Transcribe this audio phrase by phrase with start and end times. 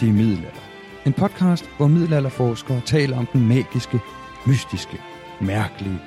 [0.00, 0.60] Rigtige Middelalder.
[1.06, 4.00] En podcast, hvor middelalderforskere taler om den magiske,
[4.46, 4.96] mystiske,
[5.40, 5.98] mærkelige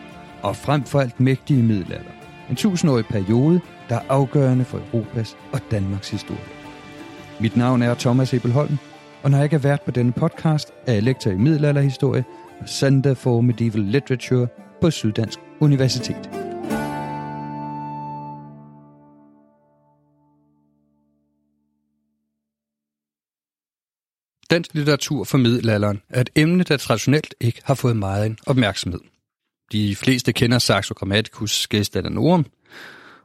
[0.42, 2.12] og frem for alt mægtige middelalder.
[2.50, 6.42] En tusindårig periode, der er afgørende for Europas og Danmarks historie.
[7.40, 8.78] Mit navn er Thomas Ebelholm,
[9.24, 12.24] og når jeg ikke er vært på denne podcast, er jeg lektor i middelalderhistorie
[12.60, 14.48] og Center for Medieval Literature
[14.82, 16.43] på Syddansk Universitet.
[24.54, 29.00] Dansk litteratur for middelalderen er et emne, der traditionelt ikke har fået meget opmærksomhed.
[29.72, 32.46] De fleste kender Saxo Grammaticus Gestae Norum,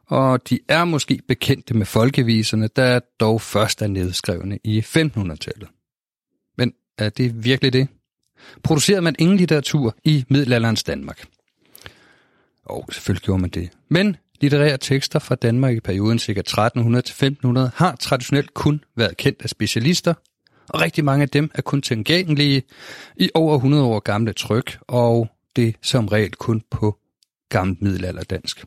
[0.06, 5.68] og de er måske bekendte med folkeviserne, der dog først er nedskrevne i 1500-tallet.
[6.58, 7.88] Men er det virkelig det?
[8.62, 11.24] Producerede man ingen litteratur i middelalderens Danmark?
[12.64, 13.70] Og selvfølgelig gjorde man det.
[13.88, 16.30] Men litterære tekster fra Danmark i perioden ca.
[16.30, 20.14] 1300 til 1500 har traditionelt kun været kendt af specialister
[20.68, 22.62] og rigtig mange af dem er kun tilgængelige
[23.16, 26.98] i over 100 år gamle tryk, og det som regel kun på
[27.48, 28.64] gammelt middelalderdansk.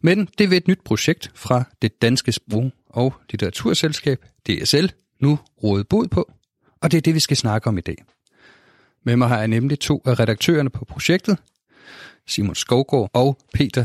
[0.00, 4.86] Men det vil et nyt projekt fra det Danske Sprog- og Litteraturselskab, DSL,
[5.20, 6.32] nu rådet bod på,
[6.80, 8.04] og det er det, vi skal snakke om i dag.
[9.04, 11.38] Med mig har jeg nemlig to af redaktørerne på projektet,
[12.26, 13.84] Simon Skovgaard og Peter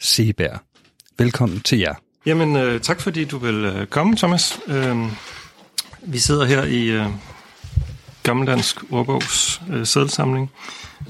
[0.00, 0.60] Seberg.
[1.18, 1.94] Velkommen til jer.
[2.26, 4.60] Jamen, øh, tak fordi du vil øh, komme, Thomas.
[4.66, 4.96] Øh,
[6.12, 7.06] vi sidder her i øh,
[8.22, 10.50] Gammeldansk Ordbogs øh, sædelsamling,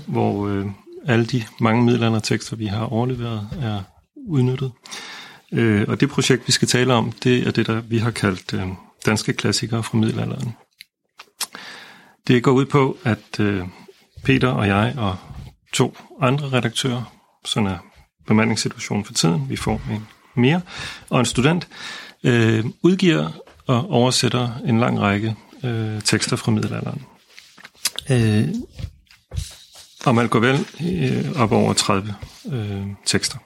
[0.07, 0.67] hvor øh,
[1.07, 3.83] alle de mange middelaldertekster, vi har overleveret, er
[4.29, 4.73] udnyttet.
[5.53, 8.55] Øh, og det projekt, vi skal tale om, det er det, der vi har kaldt
[8.55, 8.69] øh,
[9.07, 10.55] danske klassikere fra middelalderen.
[12.27, 13.65] Det går ud på, at øh,
[14.25, 15.17] Peter og jeg og
[15.73, 17.03] to andre redaktører,
[17.45, 17.79] sådan er
[18.27, 20.07] bemandingssituationen for tiden, vi får en
[20.37, 20.61] mere,
[21.11, 21.69] og en student,
[22.25, 23.31] øh, udgiver
[23.69, 27.03] og oversætter en lang række øh, tekster fra middelalderen.
[28.11, 28.49] Øh,
[30.07, 32.15] og man går vel, øh, op over 30
[32.53, 33.39] øh, tekster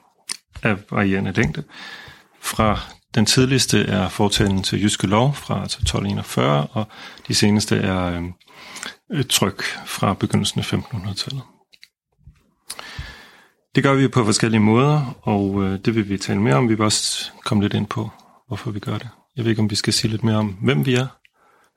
[0.63, 1.63] af varierende længde.
[2.41, 2.79] Fra
[3.15, 6.87] den tidligste er fortællen til Jyske Lov fra altså 1241, og
[7.27, 11.43] de seneste er øh, et tryk fra begyndelsen af 1500-tallet.
[13.75, 16.69] Det gør vi på forskellige måder, og øh, det vil vi tale mere om.
[16.69, 18.09] Vi vil også komme lidt ind på,
[18.47, 19.09] hvorfor vi gør det.
[19.37, 21.07] Jeg ved ikke, om vi skal sige lidt mere om, hvem vi er.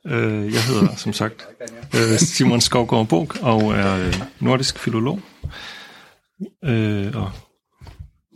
[0.07, 1.47] Øh, jeg hedder, som sagt,
[1.95, 5.21] øh, Simon Skovgaard Bog og er øh, nordisk filolog.
[6.65, 7.33] Øh, og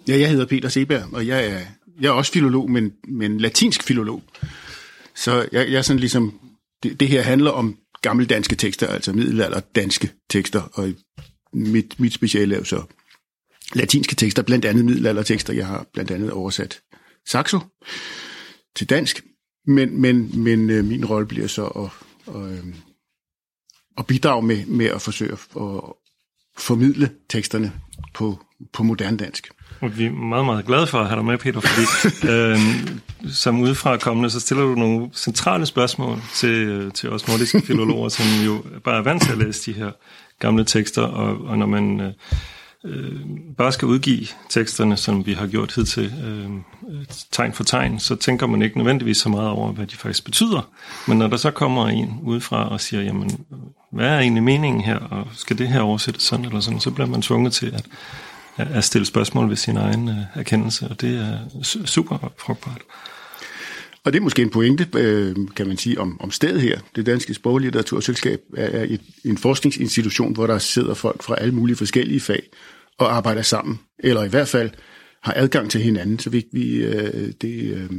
[0.09, 1.61] Ja, jeg hedder Peter Seberg, og jeg er,
[2.01, 4.23] jeg er også filolog, men, men latinsk filolog.
[5.15, 6.41] Så jeg, jeg er sådan ligesom,
[6.83, 10.93] det, det her handler om gamle danske tekster, altså middelalder danske tekster, og
[11.53, 12.83] mit, mit speciale er jo så
[13.75, 15.53] latinske tekster, blandt andet middelaldertekster.
[15.53, 16.81] Jeg har blandt andet oversat
[17.29, 17.59] Saxo
[18.77, 19.25] til dansk,
[19.67, 21.91] men, men, men øh, min rolle bliver så at,
[22.35, 22.75] at, øh,
[23.99, 25.39] at bidrage med, med at forsøge at
[26.59, 27.73] formidle teksterne
[28.15, 29.51] på, på moderne dansk.
[29.81, 31.83] Og vi er meget, meget glade for at have dig med, Peter, fordi
[32.33, 32.59] øh,
[33.33, 38.27] som udefra kommende, så stiller du nogle centrale spørgsmål til, til os nordiske filologer, som
[38.47, 39.91] jo bare er vant til at læse de her
[40.39, 42.13] gamle tekster, og, og når man øh,
[42.85, 43.21] øh,
[43.59, 46.51] bare skal udgive teksterne, som vi har gjort hidtil, øh,
[47.31, 50.69] tegn for tegn, så tænker man ikke nødvendigvis så meget over, hvad de faktisk betyder.
[51.09, 53.45] Men når der så kommer en udefra og siger, jamen,
[53.93, 57.09] hvad er egentlig meningen her, og skal det her oversættes sådan eller sådan, så bliver
[57.09, 57.87] man tvunget til at,
[58.57, 61.39] at stille spørgsmål ved sin egen øh, erkendelse, og det er
[61.85, 62.81] super frugtbart.
[64.05, 66.81] Og det er måske en pointe, øh, kan man sige, om, om stedet her.
[66.97, 72.21] Det Danske Sproglitteraturselskab er et, en forskningsinstitution, hvor der sidder folk fra alle mulige forskellige
[72.21, 72.43] fag
[72.99, 74.71] og arbejder sammen, eller i hvert fald
[75.23, 77.91] har adgang til hinanden, så vi, vi, øh, det, øh,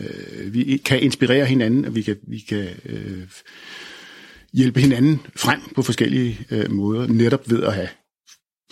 [0.00, 3.28] øh vi kan inspirere hinanden, og vi kan, vi kan øh,
[4.52, 7.88] hjælpe hinanden frem på forskellige øh, måder, netop ved at have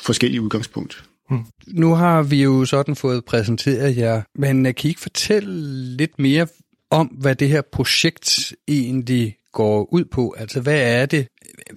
[0.00, 1.04] forskellige udgangspunkt.
[1.28, 1.44] Hmm.
[1.67, 6.19] Nu har vi jo sådan fået præsenteret jer, men øh, kan I ikke fortælle lidt
[6.19, 6.46] mere
[6.90, 10.34] om, hvad det her projekt egentlig går ud på?
[10.38, 11.28] Altså, hvad er det,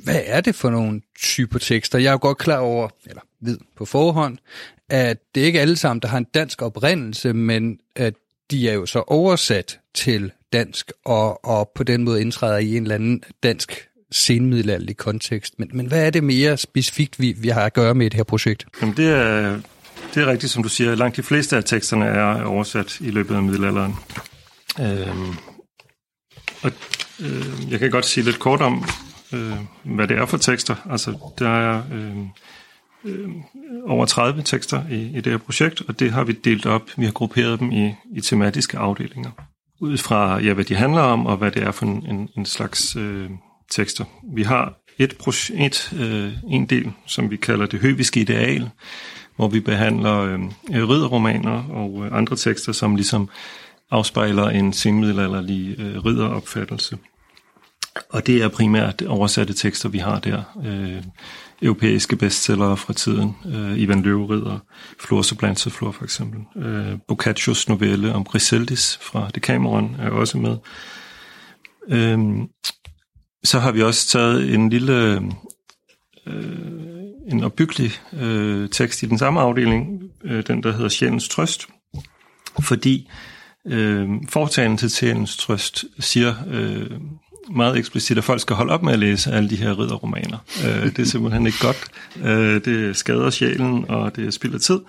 [0.03, 1.99] hvad er det for nogle typer tekster?
[1.99, 4.37] Jeg er jo godt klar over, eller ved på forhånd,
[4.89, 8.13] at det ikke er alle sammen, der har en dansk oprindelse, men at
[8.51, 12.83] de er jo så oversat til dansk, og, og på den måde indtræder i en
[12.83, 15.59] eller anden dansk senmiddelalderlig kontekst.
[15.59, 18.23] Men, men hvad er det mere specifikt, vi, vi har at gøre med det her
[18.23, 18.65] projekt?
[18.81, 19.59] Jamen det er,
[20.13, 20.95] det er rigtigt, som du siger.
[20.95, 23.95] Langt de fleste af teksterne er oversat i løbet af middelalderen.
[24.79, 25.33] Øhm,
[26.61, 26.71] og
[27.19, 28.85] øh, jeg kan godt sige lidt kort om,
[29.33, 29.53] øh,
[29.83, 30.75] hvad det er for tekster.
[30.89, 32.17] Altså, der er øh,
[33.05, 33.29] øh,
[33.85, 36.81] over 30 tekster i, i det her projekt, og det har vi delt op.
[36.97, 39.31] Vi har grupperet dem i, i tematiske afdelinger.
[39.81, 42.45] Ud fra, ja, hvad de handler om, og hvad det er for en, en, en
[42.45, 43.29] slags øh,
[43.71, 44.05] tekster.
[44.33, 45.17] Vi har et,
[45.53, 48.69] et øh, en del, som vi kalder det høviske ideal,
[49.35, 50.39] hvor vi behandler øh,
[50.89, 53.29] ridderromaner og øh, andre tekster, som ligesom
[53.91, 56.97] afspejler en senmiddelalderlig øh, ridderopfattelse.
[58.09, 60.43] Og det er primært oversatte tekster, vi har der.
[60.65, 61.03] Øh,
[61.61, 63.35] europæiske bestsellere fra tiden.
[63.45, 64.59] Øh, Ivan Løveridder,
[64.99, 66.63] Flor Sublanseflor for eksempel.
[66.63, 70.57] Øh, Boccaccios novelle om Griseldis fra Decameron er også med.
[71.89, 72.19] Øh,
[73.43, 75.21] så har vi også taget en lille
[76.27, 76.69] øh,
[77.31, 81.67] en opbyggelig øh, tekst i den samme afdeling, øh, den der hedder Sjælens Trøst,
[82.61, 83.09] fordi
[83.67, 86.91] øh, fortalen til Sjælens Trøst siger øh,
[87.55, 90.37] meget eksplicit, at folk skal holde op med at læse alle de her ridderromaner.
[90.65, 91.85] Øh, det er simpelthen ikke godt.
[92.23, 94.79] Øh, det skader sjælen, og det spilder tid.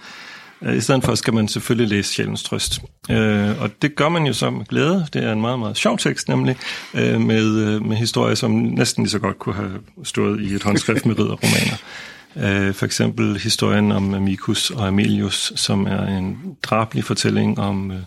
[0.62, 2.81] Øh, I stedet for skal man selvfølgelig læse Sjælens Trøst.
[3.11, 5.07] Øh, og det gør man jo så med glæde.
[5.12, 6.57] Det er en meget, meget sjov tekst nemlig,
[6.95, 10.62] øh, med, øh, med historier, som næsten lige så godt kunne have stået i et
[10.62, 11.77] håndskrift med ridderromaner.
[12.37, 17.99] Øh, for eksempel historien om Amicus og Amelius, som er en drabelig fortælling om, øh,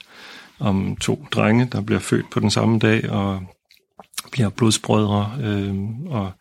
[0.60, 3.42] om to drenge, der bliver født på den samme dag og
[4.32, 5.32] bliver blodsbrødre.
[5.42, 6.32] Øh, og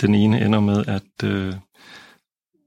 [0.00, 1.28] den ene ender med at...
[1.28, 1.54] Øh,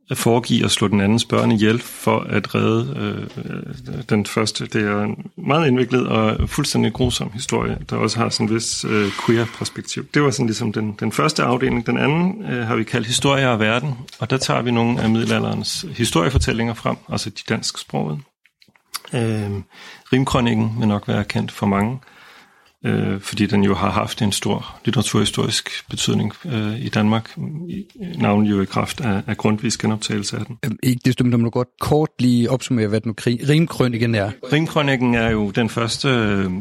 [0.09, 4.65] at foregive at slå den andens børn ihjel for at redde øh, øh, den første.
[4.65, 8.85] Det er en meget indviklet og fuldstændig grusom historie, der også har sådan en vis
[8.85, 10.05] øh, queer-perspektiv.
[10.13, 11.85] Det var sådan ligesom den, den første afdeling.
[11.85, 15.09] Den anden øh, har vi kaldt Historier af verden, og der tager vi nogle af
[15.09, 18.19] middelalderens historiefortællinger frem, altså de dansk sprog.
[19.13, 19.51] Øh,
[20.13, 22.14] rimkronikken vil nok være kendt for mange øh,
[23.19, 27.37] fordi den jo har haft en stor litteraturhistorisk betydning øh, i Danmark,
[28.17, 30.57] navnet jo i kraft af, af grundvis genoptagelse af den.
[30.65, 33.15] Øhm, ikke desto mindre, må du godt kort lige opsummere, hvad den
[33.49, 34.31] Rimkrøniken er.
[34.53, 36.51] Rimkrøniken er jo den første øh,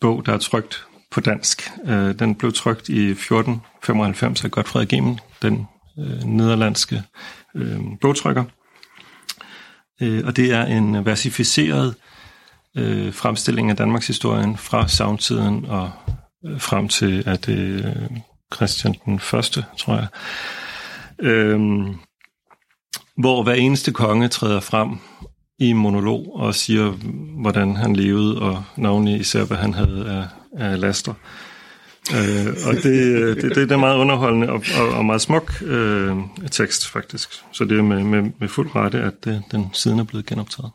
[0.00, 1.70] bog, der er trygt på dansk.
[1.86, 5.66] Øh, den blev trygt i 1495 af Godfred Gemel, den
[5.98, 7.02] øh, nederlandske
[7.56, 8.44] øh, bogtrykker.
[10.02, 11.94] Øh, og det er en versificeret øh,
[12.76, 15.90] øh, fremstilling af Danmarks historien fra savntiden og
[16.46, 18.18] øh, frem til, at det øh,
[18.54, 20.06] Christian den første, tror jeg.
[21.18, 21.60] Øh,
[23.16, 24.90] hvor hver eneste konge træder frem
[25.58, 26.90] i monolog og siger,
[27.40, 31.14] hvordan han levede, og navnlig især, hvad han havde af, af laster.
[32.14, 35.62] Øh, og det, øh, det, det, det er meget underholdende og, og, og meget smuk
[35.62, 36.16] øh,
[36.50, 37.30] tekst, faktisk.
[37.52, 40.70] Så det er med, med, med fuld rette, at det, den siden er blevet genoptaget.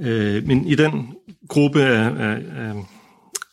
[0.00, 1.14] Øh, men i den
[1.48, 2.74] gruppe af, af, af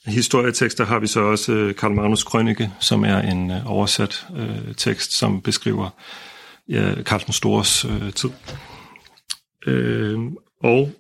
[0.06, 4.76] historietekster har vi så også øh, Karl Magnus Krønike, som er en øh, oversat øh,
[4.76, 5.90] tekst, som beskriver
[6.70, 8.30] ja, Karl den Stores øh, tid.
[9.68, 10.20] Øh,
[10.64, 10.92] og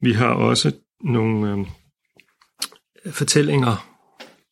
[0.00, 0.72] vi har også
[1.04, 3.88] nogle øh, fortællinger,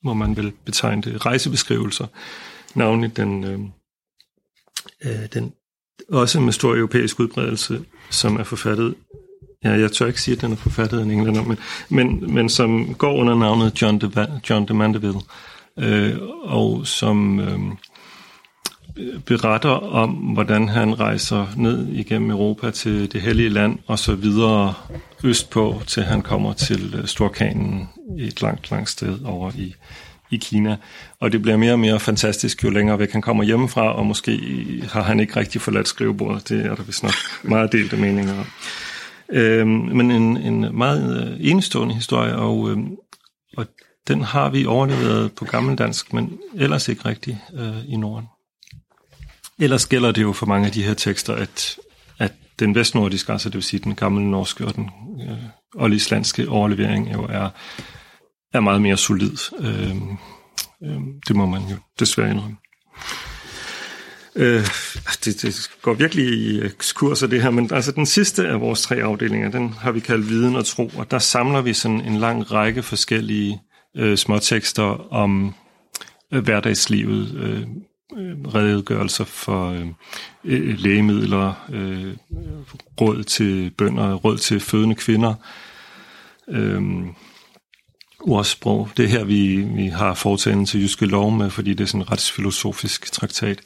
[0.02, 2.06] hvor man vil betegne det, rejsebeskrivelser,
[2.74, 3.60] navnlig den, øh,
[5.04, 5.52] øh, den
[6.08, 8.94] også med stor europæisk udbredelse, som er forfattet,
[9.64, 12.48] ja, jeg tør ikke sige, at den er forfattet af en englænder, men, men, men
[12.48, 15.20] som går under navnet John de, John de Mandeville,
[15.78, 17.58] øh, og som øh,
[19.26, 24.74] beretter om, hvordan han rejser ned igennem Europa til det hellige land, og så videre
[25.24, 27.88] østpå, til han kommer til øh, Storkanen
[28.18, 29.74] i et langt, langt sted over i,
[30.30, 30.76] i Kina.
[31.20, 34.40] Og det bliver mere og mere fantastisk, jo længere væk han kommer hjemmefra, og måske
[34.92, 36.48] har han ikke rigtig forladt skrivebordet.
[36.48, 38.46] Det er der vist nok meget delte meninger om.
[39.32, 42.78] Øh, men en, en meget øh, enestående historie, og, øh,
[43.56, 43.66] og
[44.08, 48.26] den har vi overleveret på gammeldansk, men ellers ikke rigtigt øh, i Norden.
[49.58, 51.78] Ellers gælder det jo for mange af de her tekster, at,
[52.18, 54.90] at den vestnordiske, altså det vil sige den gamle norske og den
[55.22, 55.38] øh,
[55.74, 57.48] olislandske overlevering, jo er,
[58.52, 59.36] er meget mere solid.
[59.58, 59.96] Øh,
[60.84, 62.56] øh, det må man jo desværre indrømme.
[64.36, 64.60] Øh,
[65.06, 68.60] altså, det, det går virkelig i øh, kurser det her, men altså den sidste af
[68.60, 72.00] vores tre afdelinger, den har vi kaldt Viden og Tro, og der samler vi sådan
[72.00, 73.60] en lang række forskellige
[73.96, 75.54] øh, småtekster om
[76.32, 79.86] øh, hverdagslivet, øh, øh redegørelser for øh,
[80.44, 82.16] øh, lægemidler, øh,
[83.00, 85.34] råd til bønder, råd til fødende kvinder,
[86.48, 86.82] øh,
[88.20, 88.88] ordsprog.
[88.96, 92.00] Det er her, vi, vi har foretagende til Jyske Lov med, fordi det er sådan
[92.00, 93.60] en retsfilosofisk traktat.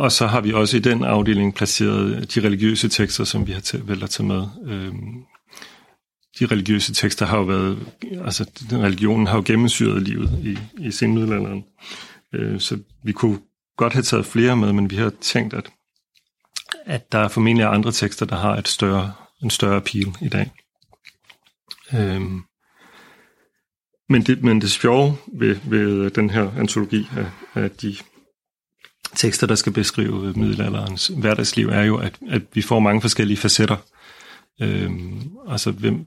[0.00, 3.60] Og så har vi også i den afdeling placeret de religiøse tekster, som vi har
[3.60, 4.46] til, valgt at tage med.
[4.66, 4.94] Øh,
[6.38, 7.92] de religiøse tekster har jo været,
[8.24, 11.64] altså religionen har jo gennemsyret livet i, i senmiddelalderen.
[12.34, 13.38] Øh, så vi kunne
[13.76, 15.70] godt have taget flere med, men vi har tænkt, at,
[16.86, 20.50] at der er formentlig andre tekster, der har et større, en større appeal i dag.
[21.94, 22.42] Øhm,
[24.08, 27.96] men, det, men det sjove ved, ved den her antologi af, af de
[29.16, 33.76] tekster, der skal beskrive middelalderens hverdagsliv, er jo, at, at vi får mange forskellige facetter.
[34.62, 36.06] Øhm, altså, hvem,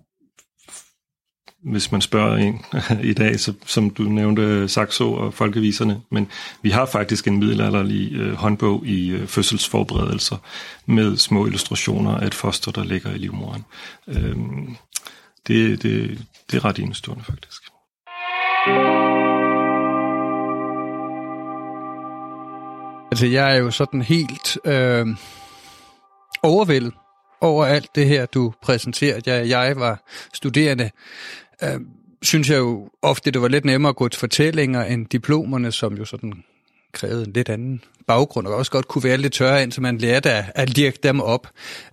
[1.64, 2.66] hvis man spørger en
[3.12, 6.28] i dag, så, som du nævnte, Saxo og folkeviserne, men
[6.62, 10.38] vi har faktisk en middelalderlig øh, håndbog i øh, fødselsforberedelser
[10.86, 13.66] med små illustrationer af et foster, der ligger i livmoderen.
[14.08, 14.76] Øhm,
[15.48, 17.64] det, det, det er ret enestående faktisk.
[23.14, 25.08] Altså, jeg er jo sådan helt øh,
[26.44, 26.94] overvældet
[27.42, 29.22] over alt det her, du præsenterer.
[29.26, 30.04] Jeg, jeg var
[30.34, 30.90] studerende
[31.64, 31.80] øh,
[32.22, 35.98] synes jeg jo ofte, det var lidt nemmere at gå til fortællinger end diplomerne, som
[35.98, 36.34] jo sådan
[36.92, 40.32] krævede en lidt anden baggrund, og også godt kunne være lidt tørre indtil man lærte
[40.32, 41.48] at, at lirke dem op.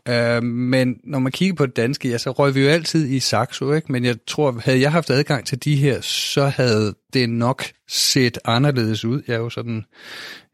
[0.09, 3.21] Øh, men når man kigger på det danske, ja, så røg vi jo altid i
[3.21, 3.93] Saxo, ikke?
[3.93, 8.39] Men jeg tror, havde jeg haft adgang til de her, så havde det nok set
[8.45, 9.23] anderledes ud.
[9.27, 9.85] Jeg er jo sådan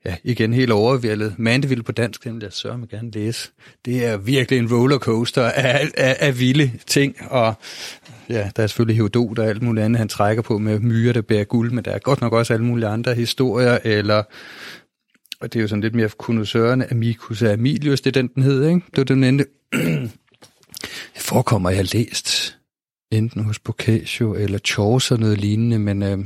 [0.06, 1.34] ja, igen helt overvældet.
[1.38, 3.50] Mandeville på dansk, den jeg sørge mig gerne læse.
[3.84, 7.54] Det er virkelig en rollercoaster af, af, af vilde ting, og
[8.28, 11.22] ja, der er selvfølgelig Herodot og alt muligt andet, han trækker på med myrer, der
[11.22, 14.22] bærer guld, men der er godt nok også alle mulige andre historier, eller
[15.40, 18.42] og det er jo sådan lidt mere kunnosørende, Amicus af Amilius, det er den, den
[18.42, 18.80] hed, ikke?
[18.90, 19.46] Det var den endte.
[21.14, 22.58] Det forekommer, jeg har læst
[23.12, 26.18] enten hos Boccaccio eller Chaucer noget lignende, men øh,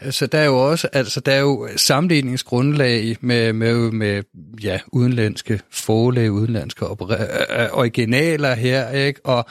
[0.00, 4.22] altså, der er jo også altså, der er jo sammenligningsgrundlag med, med, med
[4.62, 9.20] ja, udenlandske forlag, udenlandske øh, øh, originaler her, ikke?
[9.24, 9.44] Og,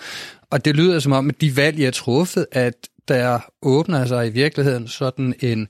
[0.49, 2.73] og det lyder som om, at de valg, jeg har truffet, at
[3.07, 5.67] der åbner sig i virkeligheden sådan en,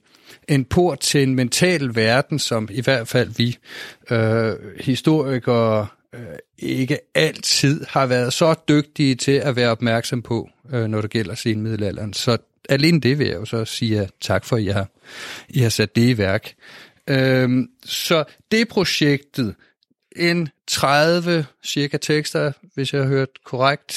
[0.48, 3.58] en port til en mental verden, som i hvert fald vi
[4.12, 6.22] øh, historikere øh,
[6.60, 11.36] ikke altid har været så dygtige til at være opmærksom på, øh, når det gælder
[11.36, 12.14] senmiddelalderen.
[12.14, 12.38] Så
[12.70, 14.88] alene det vil jeg jo så sige tak for, at I har,
[15.50, 16.54] I har sat det i værk.
[17.08, 19.56] Øhm, så det projektet,
[20.16, 23.94] en 30 cirka tekster, hvis jeg har hørt korrekt.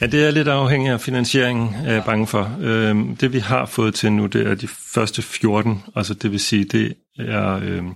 [0.00, 2.58] Ja, det er lidt afhængigt af finansieringen, er jeg bange for.
[2.60, 6.40] Øhm, det vi har fået til nu, det er de første 14, altså det vil
[6.40, 7.94] sige, det er øhm,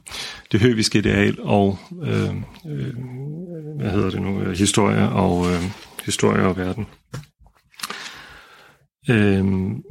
[0.52, 2.94] det høviske ideal og, øhm, øh,
[3.80, 5.62] hvad hedder det nu, historie og, øh,
[6.04, 6.86] historie og verden.
[9.10, 9.82] Øhm,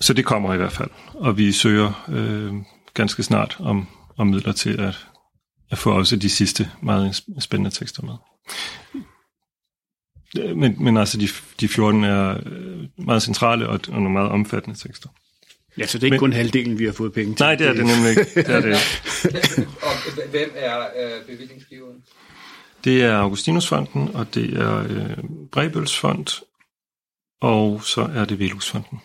[0.00, 2.52] så det kommer i hvert fald, og vi søger øh,
[2.94, 5.06] ganske snart om, om midler til at,
[5.70, 8.14] at få også de sidste meget spændende tekster med.
[10.38, 11.28] Øh, Men, men altså, de,
[11.60, 15.08] de 14 er øh, meget centrale og, og nogle meget omfattende tekster.
[15.78, 17.44] Ja, så det er ikke Men- kun halvdelen, vi har fået penge til.
[17.44, 18.24] Nej, det er det nemlig ikke.
[18.34, 18.74] Det er, det.
[19.86, 21.96] Og hvem er øh, bevillingsgiveren?
[22.84, 25.16] det er Augustinusfonden, og det er øh,
[25.52, 26.26] Brebels Fond,
[27.42, 28.98] og så er det Velusfonden.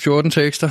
[0.00, 0.70] 14 tekster,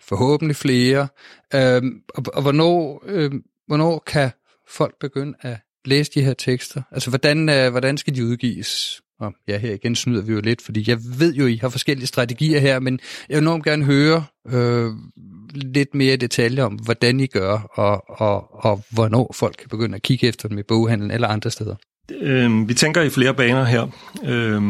[0.00, 1.08] forhåbentlig flere.
[1.54, 4.30] Øhm, og, og hvornår, øhm, hvornår kan
[4.68, 6.82] folk begynde at læse de her tekster?
[6.92, 9.00] Altså, hvordan, øh, hvordan skal de udgives?
[9.20, 12.06] Og ja, her igen snyder vi jo lidt, fordi jeg ved jo, I har forskellige
[12.06, 14.90] strategier her, men jeg vil enormt gerne høre øh,
[15.54, 20.02] lidt mere detaljer om, hvordan I gør, og, og, og hvornår folk kan begynde at
[20.02, 21.76] kigge efter dem i boghandlen eller andre steder.
[22.10, 23.86] Øh, vi tænker i flere baner her.
[24.24, 24.62] Øh,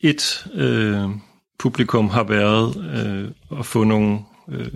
[0.00, 1.10] et øh,
[1.58, 4.68] publikum har været øh, at få nogle øh,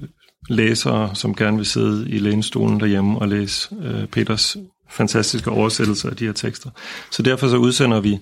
[0.49, 4.57] læsere, som gerne vil sidde i lænestolen derhjemme og læse øh, Peters
[4.91, 6.71] fantastiske oversættelser af de her tekster.
[7.11, 8.19] Så derfor så udsender vi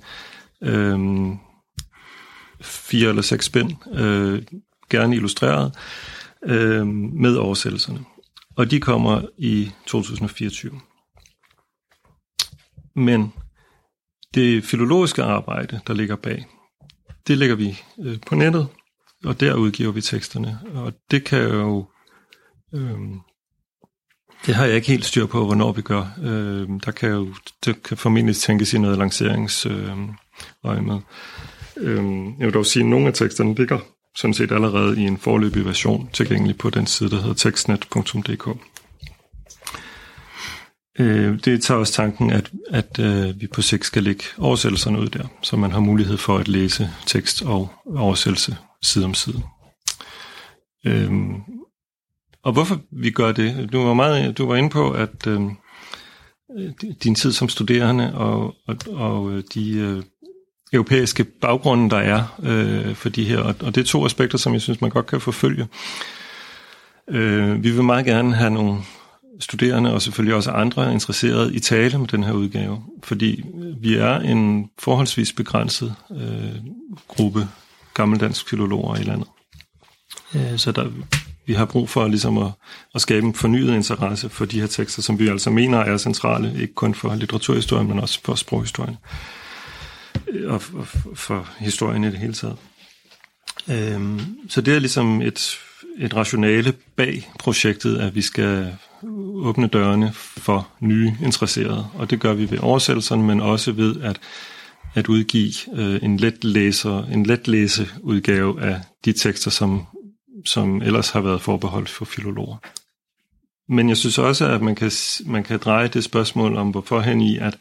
[0.63, 0.99] øh,
[2.61, 4.43] fire eller seks spænd, øh,
[4.91, 5.75] gerne illustreret,
[6.45, 8.01] øh, med oversættelserne.
[8.57, 10.81] Og de kommer i 2024.
[12.97, 13.33] Men
[14.35, 16.47] det filologiske arbejde, der ligger bag,
[17.29, 18.69] det lægger vi øh, på nettet,
[19.25, 20.59] og der udgiver vi teksterne.
[20.75, 21.87] Og det kan jo...
[22.75, 22.99] Øh,
[24.47, 26.07] det har jeg ikke helt styr på, hvornår vi gør.
[26.23, 29.97] Øh, der kan jo der kan formentlig tænkes i noget lanceringsøje
[30.67, 30.99] øh, med.
[31.77, 32.05] Øh,
[32.39, 33.79] jeg vil dog sige, at nogle af teksterne ligger
[34.17, 38.49] sådan set allerede i en forløbig version tilgængelig på den side, der hedder tekstnet.dk.
[40.99, 45.09] Øh, det tager også tanken, at, at øh, vi på sigt skal lægge oversættelserne ud
[45.09, 49.43] der, så man har mulighed for at læse tekst og oversættelse side om side.
[50.87, 51.11] Øh,
[52.43, 53.69] og hvorfor vi gør det?
[53.73, 55.41] Du var, meget, du var inde på, at øh,
[57.03, 60.03] din tid som studerende og, og, og øh, de øh,
[60.73, 64.53] europæiske baggrunde, der er øh, for de her, og, og det er to aspekter, som
[64.53, 65.69] jeg synes, man godt kan forfølge.
[67.11, 68.79] Øh, vi vil meget gerne have nogle
[69.41, 73.45] studerende og selvfølgelig også andre interesseret i tale med den her udgave, fordi
[73.81, 76.55] vi er en forholdsvis begrænset øh,
[77.09, 77.49] gruppe
[77.95, 79.29] gammeldansk filologer i landet.
[80.35, 80.91] Øh, så der,
[81.47, 82.51] vi har brug for ligesom at,
[82.95, 86.61] at skabe en fornyet interesse for de her tekster, som vi altså mener er centrale,
[86.61, 88.97] ikke kun for litteraturhistorien, men også for sproghistorien
[90.29, 92.57] øh, og for, for historien i det hele taget.
[93.69, 95.59] Øh, så det er ligesom et,
[95.99, 98.77] et rationale bag projektet, at vi skal
[99.35, 101.87] åbne dørene for nye interesserede.
[101.95, 104.21] Og det gør vi ved oversættelserne, men også ved at,
[104.95, 107.49] at udgive øh, en let læser, en let
[108.59, 109.87] af de tekster, som,
[110.47, 112.57] som ellers har været forbeholdt for filologer.
[113.69, 114.91] Men jeg synes også, at man kan,
[115.27, 117.59] man kan dreje det spørgsmål om, hvorfor hen i, at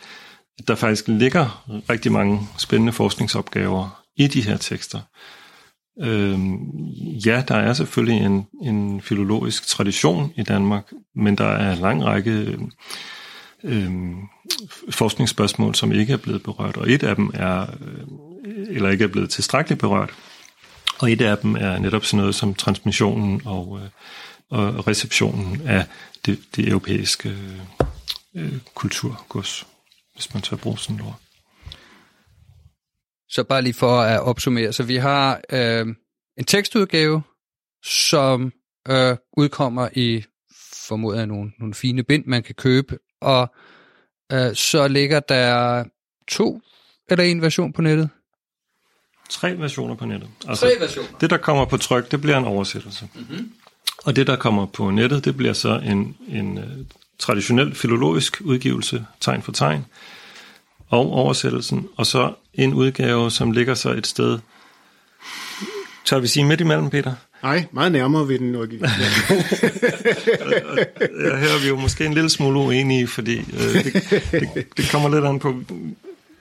[0.67, 4.99] der faktisk ligger rigtig mange spændende forskningsopgaver i de her tekster.
[6.01, 6.57] Øhm,
[7.25, 12.05] ja, der er selvfølgelig en, en filologisk tradition i Danmark, men der er en lang
[12.05, 12.57] række
[13.63, 14.15] øhm,
[14.89, 19.07] forskningsspørgsmål, som ikke er blevet berørt, og et af dem er, øh, eller ikke er
[19.07, 20.13] blevet tilstrækkeligt berørt,
[20.99, 23.89] og et af dem er netop sådan noget som transmissionen og, øh,
[24.49, 25.85] og receptionen af
[26.25, 27.35] det, det europæiske
[28.35, 29.67] øh, kulturgods,
[30.13, 31.19] hvis man tør bruge sådan et ord.
[33.29, 34.73] Så bare lige for at opsummere.
[34.73, 35.87] Så vi har øh,
[36.37, 37.21] en tekstudgave,
[37.83, 38.51] som
[38.89, 40.23] øh, udkommer i,
[40.87, 42.97] formoder jeg, nogle, nogle fine bind, man kan købe.
[43.21, 43.53] Og
[44.31, 45.83] øh, så ligger der
[46.27, 46.61] to
[47.09, 48.09] eller en version på nettet.
[49.29, 50.29] Tre versioner på nettet.
[50.47, 51.09] Altså, Tre versioner.
[51.21, 53.09] Det, der kommer på tryk, det bliver en oversættelse.
[53.15, 53.51] Mm-hmm.
[54.05, 56.63] Og det, der kommer på nettet, det bliver så en, en uh,
[57.19, 59.85] traditionel filologisk udgivelse, tegn for tegn,
[60.89, 64.39] og oversættelsen, og så en udgave, som ligger så et sted,
[66.05, 67.13] tør vi sige midt imellem, Peter?
[67.43, 68.93] Nej, meget nærmere ved den originale.
[70.99, 73.93] Ja, her er vi jo måske en lille smule uenige, fordi øh, det,
[74.31, 75.55] det, det kommer lidt an på...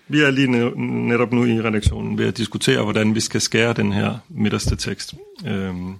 [0.08, 0.68] Vi er lige
[1.08, 5.14] netop nu i redaktionen ved at diskutere, hvordan vi skal skære den her midterste tekst.
[5.46, 5.94] Øhm,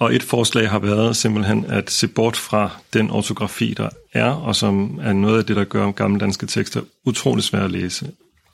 [0.00, 4.56] og et forslag har været simpelthen at se bort fra den ortografi, der er, og
[4.56, 8.10] som er noget af det, der gør gamle danske tekster utrolig svære at læse.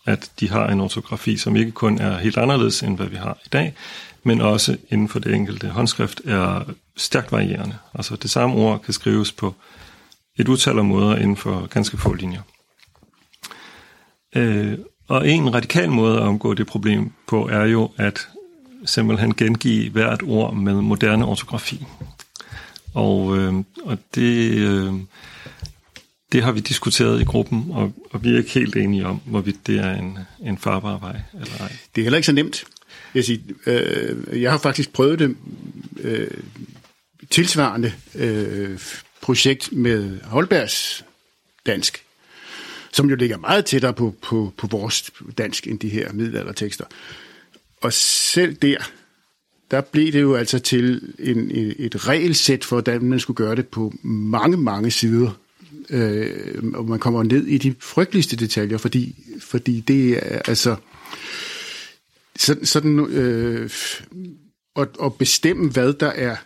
[0.06, 3.38] At de har en ortografi, som ikke kun er helt anderledes, end hvad vi har
[3.44, 3.74] i dag,
[4.22, 6.62] men også inden for det enkelte håndskrift er
[6.96, 7.76] stærkt varierende.
[7.94, 9.54] Altså det samme ord kan skrives på
[10.38, 12.42] et utal af måder inden for ganske få linjer.
[14.36, 18.28] Øh, og en radikal måde at omgå det problem på er jo at
[18.84, 21.86] simpelthen gengive hvert ord med moderne ortografi.
[22.94, 24.92] Og, øh, og det, øh,
[26.32, 29.66] det har vi diskuteret i gruppen, og, og vi er ikke helt enige om, hvorvidt
[29.66, 31.72] det er en, en farbar vej eller ej.
[31.94, 32.64] Det er heller ikke så nemt.
[33.14, 35.36] Jeg, sige, øh, jeg har faktisk prøvet det
[36.00, 36.30] øh,
[37.30, 38.78] tilsvarende øh,
[39.20, 41.04] projekt med Holbergs
[41.66, 42.04] dansk,
[42.92, 46.84] som jo ligger meget tættere på, på, på vores dansk end de her middelaldertekster.
[47.80, 48.76] Og selv der,
[49.70, 53.68] der blev det jo altså til en, et regelsæt for, hvordan man skulle gøre det
[53.68, 55.30] på mange, mange sider.
[55.90, 60.76] Øh, og man kommer ned i de frygteligste detaljer, fordi, fordi det er altså
[62.36, 63.70] sådan, sådan øh,
[64.76, 66.36] at, at bestemme, hvad der er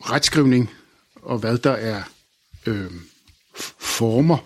[0.00, 0.70] retskrivning,
[1.14, 2.02] og hvad der er
[2.66, 2.90] øh,
[3.78, 4.38] former,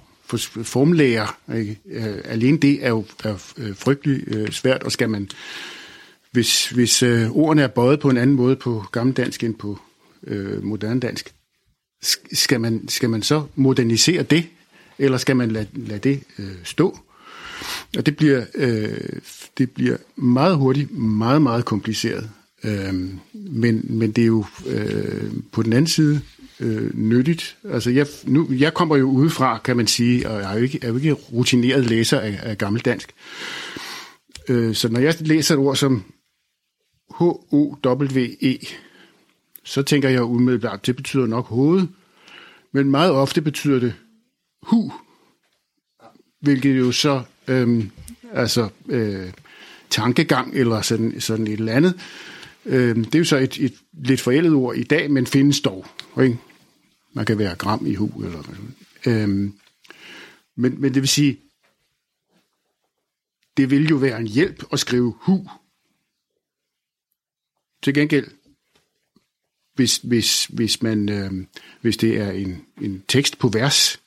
[0.62, 1.38] formlæger.
[1.54, 1.78] Ikke?
[1.86, 5.30] Øh, alene det er jo er øh, frygtelig øh, svært, og skal man,
[6.32, 9.78] hvis, hvis øh, ordene er bøjet på en anden måde på gammeldansk end på
[10.26, 11.34] øh, moderne dansk,
[12.32, 14.46] skal man, skal man så modernisere det,
[14.98, 16.98] eller skal man lade, lade det øh, stå?
[17.96, 18.98] Og det bliver, øh,
[19.58, 22.30] det bliver meget hurtigt, meget, meget kompliceret.
[22.64, 22.94] Øh,
[23.34, 26.20] men, men det er jo øh, på den anden side
[26.60, 27.56] øh, nyttigt.
[27.70, 30.78] Altså jeg, nu, jeg kommer jo udefra, kan man sige, og jeg er jo ikke,
[30.82, 33.12] er jo ikke rutineret læser af, af gammeldansk.
[34.48, 36.04] Øh, så når jeg læser et ord som
[37.18, 38.66] H-O-W-E,
[39.64, 41.86] så tænker jeg umiddelbart, det betyder nok hoved,
[42.72, 43.94] men meget ofte betyder det
[44.62, 44.92] hu,
[46.40, 47.90] hvilket jo så øhm,
[48.32, 49.32] altså øh,
[49.90, 52.00] tankegang eller sådan, sådan et eller andet.
[52.64, 55.86] Øhm, det er jo så et, et lidt forældet ord i dag, men findes dog.
[56.22, 56.38] Ikke?
[57.12, 58.24] Man kan være gram i hu.
[58.24, 58.74] Eller, sådan.
[59.06, 59.54] øhm,
[60.56, 61.38] men, men det vil sige,
[63.56, 65.48] det vil jo være en hjælp at skrive hu.
[67.82, 68.26] Til gengæld,
[69.74, 71.32] hvis, hvis, hvis, man, øh,
[71.80, 74.00] hvis det er en, en tekst på vers,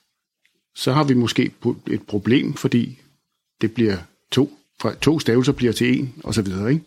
[0.75, 1.51] så har vi måske
[1.91, 2.99] et problem, fordi
[3.61, 3.97] det bliver
[4.31, 6.85] to, fra to stavelser bliver til en, og så videre, ikke?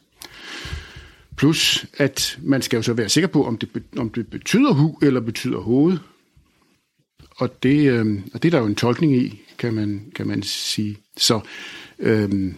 [1.37, 4.99] Plus, at man skal jo så være sikker på, om det, om det betyder hu
[5.03, 5.99] eller betyder hoved.
[7.37, 10.43] Og det, øh, og det er der jo en tolkning i, kan man, kan man
[10.43, 10.97] sige.
[11.17, 11.41] Så
[11.99, 12.55] øh,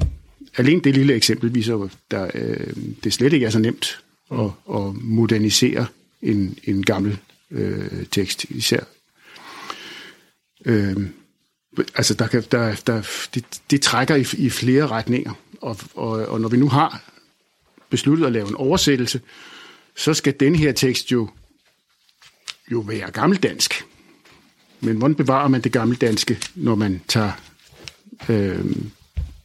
[0.57, 4.51] alene det lille eksempel viser jo, at øh, det slet ikke er så nemt at,
[4.75, 5.87] at modernisere
[6.23, 7.19] en, en gammel
[7.51, 8.81] øh, tekst, især.
[10.65, 10.97] Øh,
[11.95, 13.03] altså, der kan, der, der,
[13.35, 17.03] det, det trækker i, i flere retninger, og, og, og når vi nu har
[17.91, 19.21] besluttet at lave en oversættelse,
[19.97, 21.29] så skal den her tekst jo,
[22.73, 23.85] jo være gammeldansk.
[24.81, 27.33] Men hvordan bevarer man det gammeldanske, når man tager
[28.29, 28.65] øh,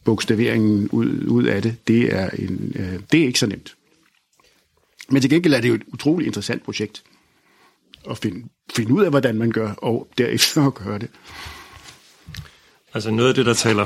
[0.04, 1.76] bogstaveringen ud, ud af det?
[1.88, 3.76] Det er, en, øh, det er ikke så nemt.
[5.08, 7.02] Men til gengæld er det jo et utroligt interessant projekt
[8.10, 11.08] at finde, finde ud af, hvordan man gør, og derefter at gøre det.
[12.94, 13.84] Altså noget af det, der taler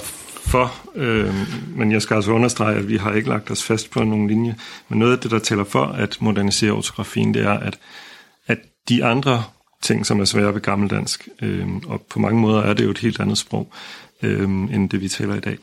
[0.50, 1.34] for, øh,
[1.76, 4.56] men jeg skal altså understrege, at vi har ikke lagt os fast på nogen linje,
[4.88, 7.78] men noget af det, der taler for at modernisere ortografien, det er, at,
[8.46, 9.44] at de andre
[9.82, 12.98] ting, som er svære ved gammeldansk, øh, og på mange måder er det jo et
[12.98, 13.72] helt andet sprog,
[14.22, 15.58] øh, end det vi taler i dag,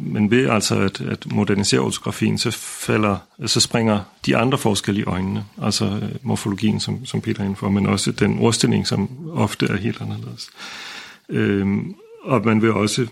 [0.00, 3.16] men ved altså at, at modernisere ortografien, så, falder,
[3.46, 7.68] så springer de andre forskelle i øjnene, altså øh, morfologien, som, som Peter er indenfor,
[7.70, 10.50] men også den ordstilling, som ofte er helt anderledes.
[11.28, 13.06] Øhm, og man vil også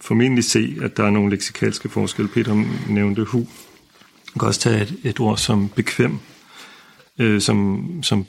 [0.00, 2.28] formentlig se, at der er nogle leksikalske forskelle.
[2.28, 3.38] Peter nævnte hu.
[3.38, 6.18] Man kan også tage et, et ord som bekvem,
[7.18, 8.26] øh, som, som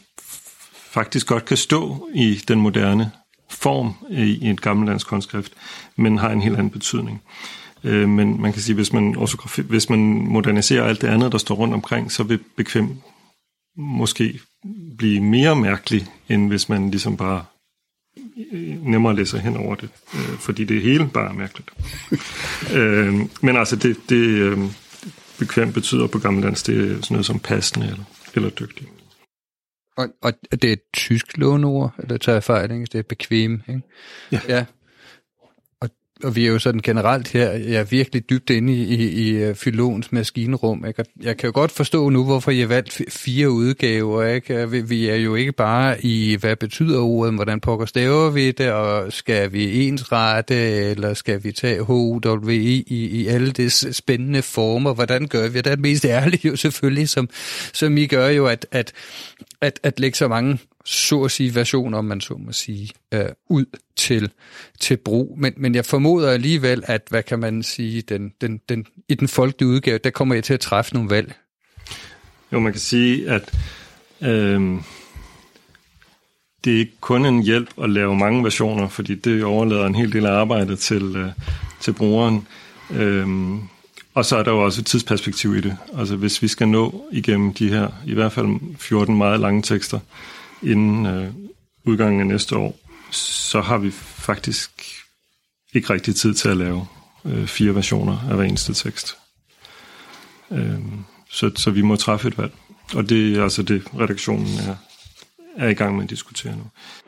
[0.92, 3.12] faktisk godt kan stå i den moderne
[3.52, 5.54] form i, et gammeldansk håndskrift,
[5.96, 7.22] men har en helt anden betydning.
[7.84, 9.16] Øh, men man kan sige, hvis man,
[9.58, 12.90] hvis man moderniserer alt det andet, der står rundt omkring, så vil bekvem
[13.78, 14.40] måske
[14.98, 17.44] blive mere mærkelig, end hvis man ligesom bare
[18.82, 21.70] nemmere at læse hen over det, øh, fordi det hele bare er mærkeligt.
[22.78, 24.60] øh, men altså, det, det øh,
[25.40, 28.04] bekvemt betyder på gammeldansk, det er sådan noget som passende eller,
[28.36, 28.88] eller dygtig.
[29.98, 32.86] Og, og det er et tysk låneord, eller tager jeg fejl, ikke?
[32.86, 33.82] det er bekvem, ikke?
[34.32, 34.40] Ja.
[34.48, 34.66] ja
[36.24, 39.32] og vi er jo sådan generelt her, jeg er virkelig dybt inde i, i, i
[39.32, 40.86] øh, Filons maskinrum.
[40.86, 41.06] Ikke?
[41.22, 44.26] Jeg kan jo godt forstå nu, hvorfor jeg valgt fire udgaver.
[44.26, 44.70] Ikke?
[44.88, 49.14] Vi er jo ikke bare i, hvad betyder ordet, hvordan pokker staver vi det, og
[49.14, 54.94] skal vi ensrette, eller skal vi tage HUWI e, i, i alle de spændende former?
[54.94, 55.80] Hvordan gør vi det?
[55.80, 57.30] mest ærligt jo selvfølgelig, som,
[57.74, 58.94] som I gør jo, at, at,
[59.62, 63.26] at, at lægge så mange så at sige, version, om man så må sige, øh,
[63.50, 63.66] ud
[63.96, 64.32] til,
[64.80, 65.40] til brug.
[65.40, 69.28] Men, men jeg formoder alligevel, at, hvad kan man sige, den, den, den, i den
[69.28, 71.34] folkelige udgave, der kommer jeg til at træffe nogle valg.
[72.54, 73.54] Jo, man kan sige, at
[74.22, 74.82] øh,
[76.64, 80.14] det er ikke kun en hjælp at lave mange versioner, fordi det overlader en hel
[80.14, 81.30] del af arbejdet til, øh,
[81.82, 82.48] til brugeren.
[82.92, 83.28] Øh,
[84.14, 85.78] og så er der jo også et tidsperspektiv i det.
[85.98, 90.00] Altså hvis vi skal nå igennem de her, i hvert fald 14 meget lange tekster,
[90.64, 91.34] inden øh,
[91.86, 92.80] udgangen af næste år,
[93.12, 94.72] så har vi faktisk
[95.74, 96.88] ikke rigtig tid til at lave
[97.26, 99.18] øh, fire versioner af hver eneste tekst.
[100.52, 100.80] Øh,
[101.30, 102.52] så, så vi må træffe et valg.
[102.96, 104.76] Og det er altså det, redaktionen er,
[105.58, 106.64] er i gang med at diskutere nu.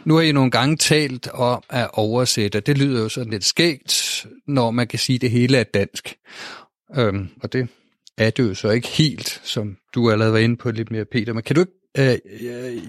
[0.06, 2.60] Nu har I nogle gange talt om at oversætte.
[2.60, 6.16] Det lyder jo sådan lidt skægt, når man kan sige, at det hele er dansk.
[6.96, 7.68] Øhm, og det
[8.18, 11.34] er det jo så ikke helt, som du allerede var inde på lidt mere, Peter.
[11.34, 12.18] Men kan du ikke øh,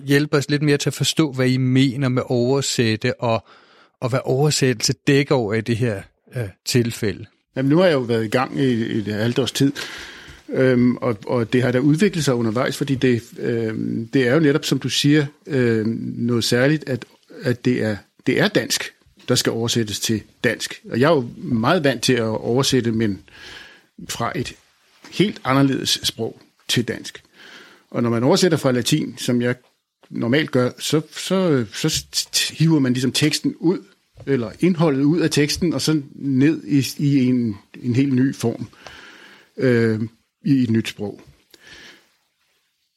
[0.07, 3.47] hjælpe os lidt mere til at forstå, hvad I mener med oversætte, og,
[4.01, 6.03] og hvad oversættelse dækker over i det her
[6.37, 7.27] øh, tilfælde?
[7.57, 9.73] Jamen, nu har jeg jo været i gang i, i et halvt års tid,
[10.49, 14.41] øhm, og, og det har da udviklet sig undervejs, fordi det, øhm, det er jo
[14.41, 17.05] netop, som du siger, øhm, noget særligt, at,
[17.43, 18.93] at det, er, det er dansk,
[19.29, 20.81] der skal oversættes til dansk.
[20.91, 23.23] Og jeg er jo meget vant til at oversætte, men
[24.09, 24.55] fra et
[25.11, 27.23] helt anderledes sprog til dansk.
[27.95, 29.55] Og når man oversætter fra latin, som jeg
[30.11, 32.05] normalt gør, så, så, så
[32.59, 33.79] hiver man ligesom teksten ud,
[34.27, 38.69] eller indholdet ud af teksten, og så ned i, i en, en helt ny form
[39.57, 40.01] øh,
[40.45, 41.21] i et nyt sprog.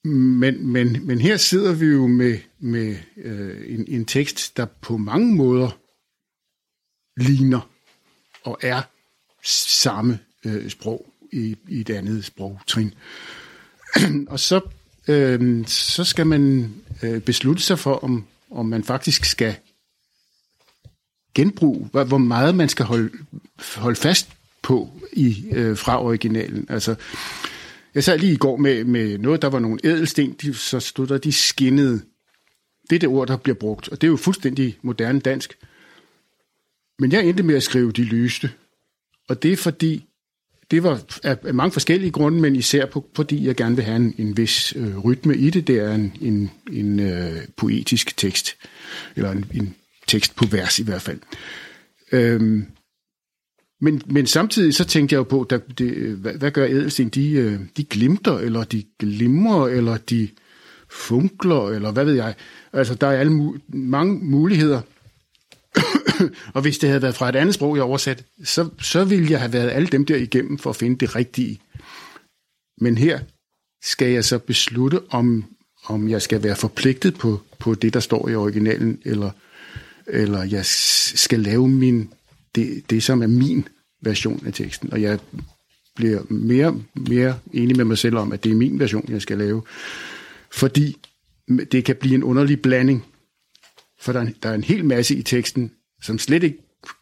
[0.04, 4.98] Men, men, men her sidder vi jo med, med øh, en, en tekst, der på
[4.98, 5.80] mange måder
[7.18, 7.70] ligner
[8.44, 8.82] og er
[9.44, 12.94] samme øh, sprog i, i et andet sprogtrin.
[14.34, 14.62] og så,
[15.08, 19.56] øh, så skal man øh, beslutte sig for, om, om man faktisk skal
[21.36, 23.10] genbruge, hvor meget man skal holde,
[23.76, 24.30] holde fast
[24.62, 26.66] på i øh, fra originalen.
[26.70, 26.96] Altså,
[27.96, 31.08] jeg sad lige i går med, med noget, der var nogle ædelsten, de, så stod
[31.08, 32.02] der, de skinnede.
[32.90, 35.58] Det er det ord, der bliver brugt, og det er jo fuldstændig moderne dansk.
[37.00, 38.52] Men jeg endte med at skrive de lyste,
[39.30, 40.06] og det er fordi,
[40.72, 44.16] det var af mange forskellige grunde, men især på, fordi jeg gerne vil have en,
[44.18, 45.68] en vis øh, rytme i det.
[45.68, 48.56] Det er en, en, en øh, poetisk tekst,
[49.16, 49.76] eller en, en
[50.08, 51.20] tekst på vers i hvert fald.
[52.12, 52.66] Øhm,
[53.82, 57.10] men, men samtidig så tænkte jeg jo på, der, det, øh, hvad, hvad gør ædelsten?
[57.10, 60.30] De, øh, de glimter, eller de glimrer, eller de
[60.90, 62.34] funkler, eller hvad ved jeg.
[62.74, 64.82] Altså, der er alle mange muligheder
[66.56, 69.40] og hvis det havde været fra et andet sprog, jeg oversat, så, så ville jeg
[69.40, 71.60] have været alle dem der igennem for at finde det rigtige.
[72.82, 73.20] Men her
[73.84, 75.46] skal jeg så beslutte, om,
[75.86, 79.32] om jeg skal være forpligtet på, på det, der står i originalen, eller,
[80.08, 82.10] eller jeg skal lave min,
[82.56, 83.68] det, det, som er min
[84.02, 84.94] version af teksten.
[84.94, 85.20] Og jeg
[85.96, 89.38] bliver mere mere enig med mig selv om, at det er min version, jeg skal
[89.38, 89.62] lave.
[90.52, 90.98] Fordi
[91.72, 93.06] det kan blive en underlig blanding.
[94.00, 96.58] For der er, der er en hel masse i teksten, som slet ikke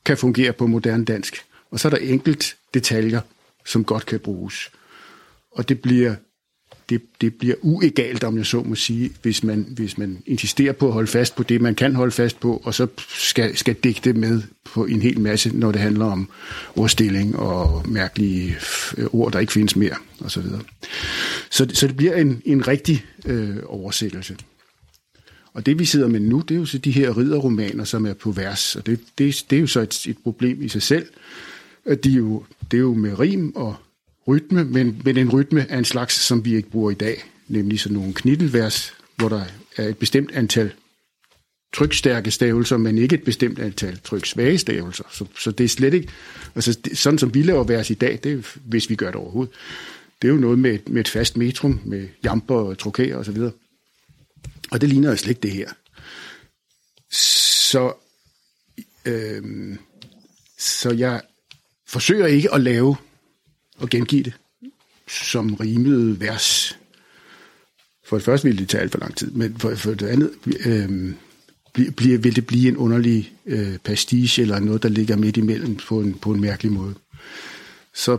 [0.05, 1.45] kan fungere på moderne dansk.
[1.71, 3.21] Og så er der enkelt detaljer,
[3.65, 4.71] som godt kan bruges.
[5.51, 6.15] Og det bliver,
[6.89, 10.87] det, det bliver uegalt, om jeg så må sige, hvis man, hvis man insisterer på
[10.87, 14.13] at holde fast på det, man kan holde fast på, og så skal, skal digte
[14.13, 16.29] med på en hel masse, når det handler om
[16.75, 18.55] ordstilling og mærkelige
[19.11, 20.43] ord, der ikke findes mere, osv.
[20.43, 20.59] Så,
[21.49, 24.35] så, så det bliver en, en rigtig øh, oversættelse.
[25.55, 28.13] Og det vi sidder med nu, det er jo så de her ridderromaner, som er
[28.13, 31.05] på vers, og det, det, det er jo så et, et problem i sig selv.
[31.85, 33.75] At de jo, det er jo med rim og
[34.27, 37.79] rytme, men, men en rytme af en slags, som vi ikke bruger i dag, nemlig
[37.79, 39.43] sådan nogle knittelvers, hvor der
[39.77, 40.71] er et bestemt antal
[41.73, 45.03] trykstærke stavelser, men ikke et bestemt antal tryksvage stavelser.
[45.11, 46.07] Så, så det er slet ikke,
[46.55, 49.15] altså det, sådan som vi laver vers i dag, det er, hvis vi gør det
[49.15, 49.53] overhovedet,
[50.21, 53.37] det er jo noget med, med et fast metrum, med jamper og trokærer osv.
[53.37, 53.53] Og
[54.81, 55.69] det ligner jo slet ikke det her.
[57.11, 57.93] Så,
[59.05, 59.77] øh,
[60.57, 61.21] så jeg
[61.87, 62.95] forsøger ikke at lave
[63.77, 64.33] og gengive det
[65.07, 66.77] som rimede vers.
[68.05, 70.31] For det første ville det tage alt for lang tid, men for, for det andet
[70.65, 71.13] øh,
[71.95, 75.99] bliver, vil det blive en underlig øh, pastiche eller noget, der ligger midt imellem på
[75.99, 76.95] en, på en mærkelig måde.
[77.93, 78.17] Så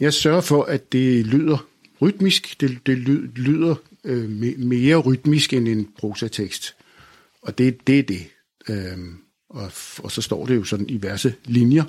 [0.00, 1.66] jeg sørger for, at det lyder
[2.00, 2.98] rytmisk, det, det
[3.38, 6.74] lyder øh, mere rytmisk end en prosatekst.
[7.42, 8.26] Og det, det er det.
[8.68, 8.98] Øh,
[9.48, 11.84] og, og så står det jo sådan i verse linjer,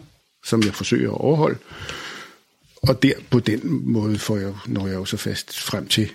[0.45, 1.57] som jeg forsøger at overholde.
[2.75, 6.11] Og der på den måde får jeg, når jeg jo så fast frem til,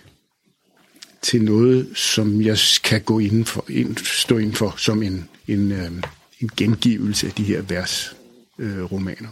[1.23, 5.73] til noget, som jeg kan gå inden for, ind, stå inden for som en, en,
[5.73, 5.93] øh,
[6.41, 8.17] en gengivelse af de her vers
[8.59, 9.29] øh, romaner.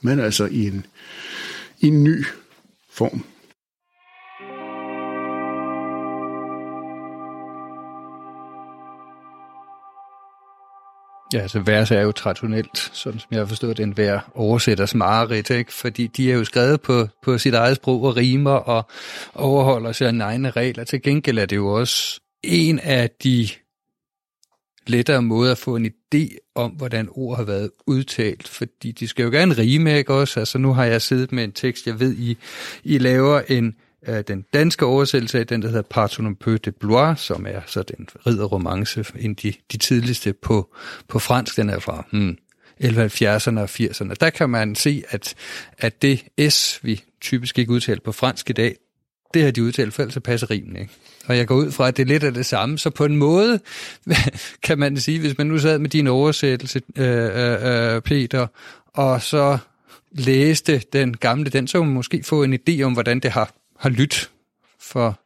[0.00, 0.86] Men altså i en,
[1.80, 2.24] i en ny
[2.90, 3.24] form.
[11.32, 15.50] Ja, altså vers er jo traditionelt, sådan som jeg har forstået den hver oversætters mareridt,
[15.50, 15.72] ikke?
[15.72, 18.88] fordi de er jo skrevet på, på sit eget sprog og rimer og
[19.34, 20.84] overholder sine egne regler.
[20.84, 23.48] Til gengæld er det jo også en af de
[24.86, 29.22] lettere måder at få en idé om, hvordan ord har været udtalt, fordi de skal
[29.22, 30.40] jo gerne rime, ikke også?
[30.40, 32.36] Altså nu har jeg siddet med en tekst, jeg ved, I,
[32.84, 33.74] I laver en
[34.06, 39.04] den danske oversættelse af den, der hedder Partonompeu de Blois, som er så den ridderromance,
[39.18, 40.74] en de, de tidligste på,
[41.08, 42.38] på fransk, den er fra hmm,
[42.84, 44.14] 1170'erne og 80'erne.
[44.20, 45.34] Der kan man se, at,
[45.78, 48.76] at det S, vi typisk ikke udtaler på fransk i dag,
[49.34, 50.92] det har de udtalt, for ellers passer rimen ikke.
[51.26, 52.78] Og jeg går ud fra, at det er lidt af det samme.
[52.78, 53.60] Så på en måde
[54.66, 58.46] kan man sige, hvis man nu sad med din oversættelse, øh, øh, øh Peter,
[58.86, 59.58] og så
[60.12, 63.88] læste den gamle, den så man måske få en idé om, hvordan det har har
[63.88, 64.30] lyttet
[64.80, 65.20] for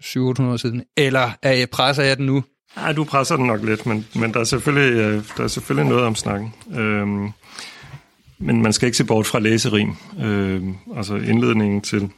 [0.00, 0.84] 700 år siden?
[0.96, 2.44] Eller er jeg, presser jeg den nu?
[2.76, 5.88] Nej, du presser den nok lidt, men, men der, er selvfølgelig, øh, der er selvfølgelig
[5.88, 6.54] noget om snakken.
[6.74, 7.30] Øhm,
[8.38, 9.94] men man skal ikke se bort fra læserim.
[10.20, 12.10] Øhm, altså indledningen til,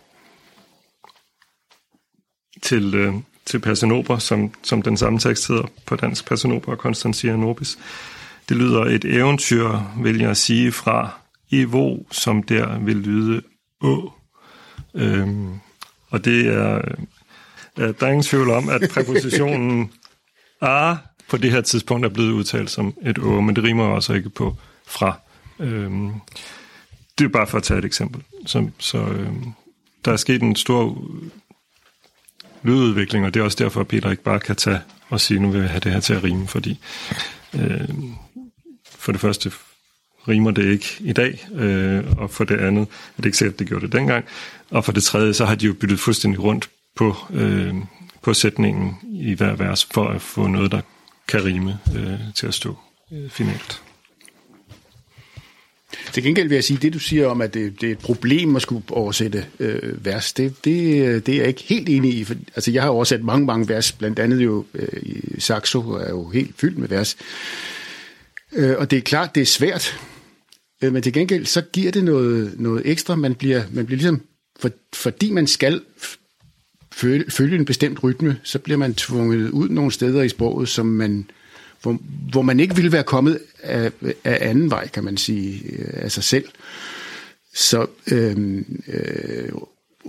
[2.62, 3.14] til, øh,
[3.46, 7.78] til Persenoper, som, som den samme tekst hedder på dansk, Persenoper og Constantia Nobis.
[8.48, 11.10] Det lyder et eventyr, vil jeg sige, fra
[11.52, 13.42] Evo, som der vil lyde
[13.80, 14.12] å.
[14.96, 15.60] Øhm,
[16.10, 16.76] og det er,
[17.78, 19.92] øh, der er ingen tvivl om, at præpositionen
[20.60, 20.94] a
[21.28, 24.30] på det her tidspunkt er blevet udtalt som et å, men det rimer også ikke
[24.30, 24.56] på
[24.86, 25.20] fra.
[25.58, 26.12] Øhm,
[27.18, 28.22] det er bare for at tage et eksempel.
[28.46, 29.52] Så, så øhm,
[30.04, 31.02] der er sket en stor
[32.62, 35.50] lydudvikling, og det er også derfor, at Peter ikke bare kan tage og sige, nu
[35.50, 36.78] vil jeg have det her til at rime, fordi
[37.54, 37.88] øh,
[38.98, 39.52] for det første
[40.28, 43.58] rimer det ikke i dag, øh, og for det andet er det ikke sikkert, at
[43.58, 44.24] det gjorde det dengang,
[44.70, 47.74] og for det tredje, så har de jo byttet fuldstændig rundt på, øh,
[48.22, 50.80] på sætningen i hver vers, for at få noget, der
[51.28, 52.76] kan rime øh, til at stå
[53.12, 53.82] øh, finalt.
[56.12, 58.56] Til gengæld vil jeg sige, det du siger om, at det, det er et problem
[58.56, 62.24] at skulle oversætte øh, vers, det, det, øh, det er jeg ikke helt enig i.
[62.24, 66.10] For, altså, jeg har oversat mange, mange vers, blandt andet jo øh, i Saxo er
[66.10, 67.16] jo helt fyldt med vers.
[68.52, 70.00] Øh, og det er klart, det er svært,
[70.82, 73.16] øh, men til gengæld så giver det noget, noget ekstra.
[73.16, 74.20] Man bliver, man bliver ligesom
[74.60, 75.80] for, fordi man skal
[76.92, 80.86] følge, følge en bestemt rytme, så bliver man tvunget ud nogle steder i sproget, som
[80.86, 81.30] man,
[81.82, 81.98] hvor,
[82.30, 83.92] hvor man ikke ville være kommet af,
[84.24, 86.44] af anden vej, kan man sige, øh, af sig selv.
[87.54, 89.48] Så øh, øh,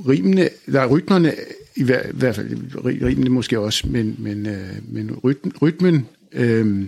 [0.08, 1.34] rimene, der er rytmerne,
[1.76, 6.86] i hver, i hvert fald rimene måske også, men, men, øh, men rytmen, rytmen øh,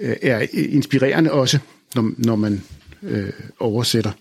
[0.00, 1.58] er inspirerende også,
[1.94, 2.62] når, når man
[3.02, 4.12] øh, oversætter.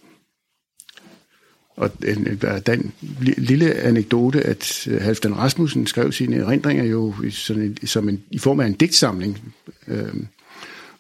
[1.80, 2.94] Og en, den
[3.38, 8.38] lille anekdote, at øh, Halvdan Rasmussen skrev sine erindringer jo sådan en, som en, i
[8.38, 9.54] form af en digtsamling.
[9.88, 10.28] Øhm,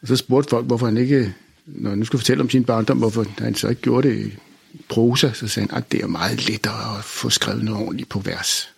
[0.01, 1.33] og så spurgte folk, hvorfor han ikke,
[1.65, 4.35] når han nu skulle fortælle om sin barndom, hvorfor han så ikke gjorde det i
[4.89, 8.19] prosa, så sagde han, at det er meget lettere at få skrevet noget ordentligt på
[8.19, 8.69] vers.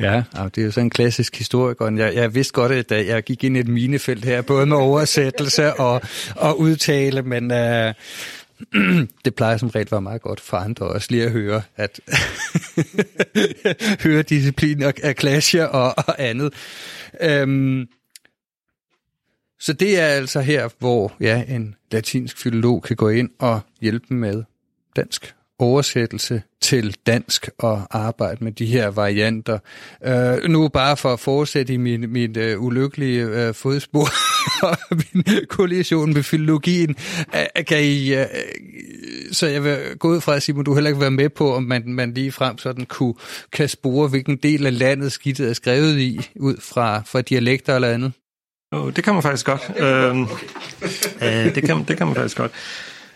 [0.00, 0.22] Ja,
[0.54, 1.90] det er jo sådan en klassisk historiker.
[1.90, 5.74] Jeg, jeg vidste godt, at jeg gik ind i et minefelt her, både med oversættelse
[5.74, 6.02] og,
[6.36, 7.94] og udtale, men uh,
[9.24, 12.00] det plejer som regel at være meget godt for andre også lige at høre, at
[14.04, 16.54] høre disciplin og, og clasher og, og andet.
[17.42, 17.88] Um,
[19.60, 24.14] så det er altså her, hvor ja, en latinsk filolog kan gå ind og hjælpe
[24.14, 24.42] med
[24.96, 29.58] dansk oversættelse til dansk og arbejde med de her varianter.
[30.06, 34.08] Uh, nu bare for at fortsætte i min, min uh, ulykkelige uh, fodspor
[34.68, 36.96] og min kollision med filologien,
[37.28, 38.26] uh, kan I, uh,
[39.32, 41.82] så jeg vil gå ud fra, Simon, du heller ikke være med på, om man,
[41.86, 43.14] man lige frem sådan kunne,
[43.52, 47.88] kan spore, hvilken del af landet skidtet er skrevet i, ud fra, fra dialekter eller
[47.88, 48.12] andet?
[48.72, 49.70] Oh, det kan man faktisk godt.
[49.70, 50.20] Uh,
[51.28, 52.52] uh, det, kan, det kan man faktisk godt.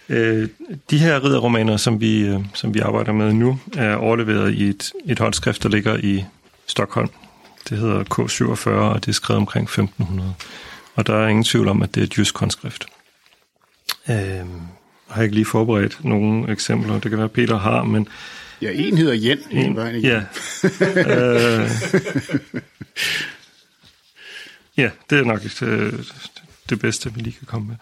[0.09, 0.49] Øh,
[0.91, 4.93] de her ridderromaner, som vi, øh, som vi arbejder med nu, er overleveret i et,
[5.07, 6.25] et håndskrift, der ligger i
[6.67, 7.09] Stockholm.
[7.69, 10.35] Det hedder K47, og det er skrevet omkring 1500.
[10.95, 12.87] Og der er ingen tvivl om, at det er et jysk håndskrift.
[14.09, 14.45] Øh, jeg
[15.09, 17.01] har ikke lige forberedt nogle eksempler.
[17.01, 18.09] Det kan være, Peter har, men...
[18.63, 19.39] Ja, en hedder Jen.
[19.51, 20.23] En, vejen ja.
[20.81, 21.71] øh,
[24.83, 25.93] ja, det er nok det, øh,
[26.69, 27.77] det bedste, vi lige kan komme med.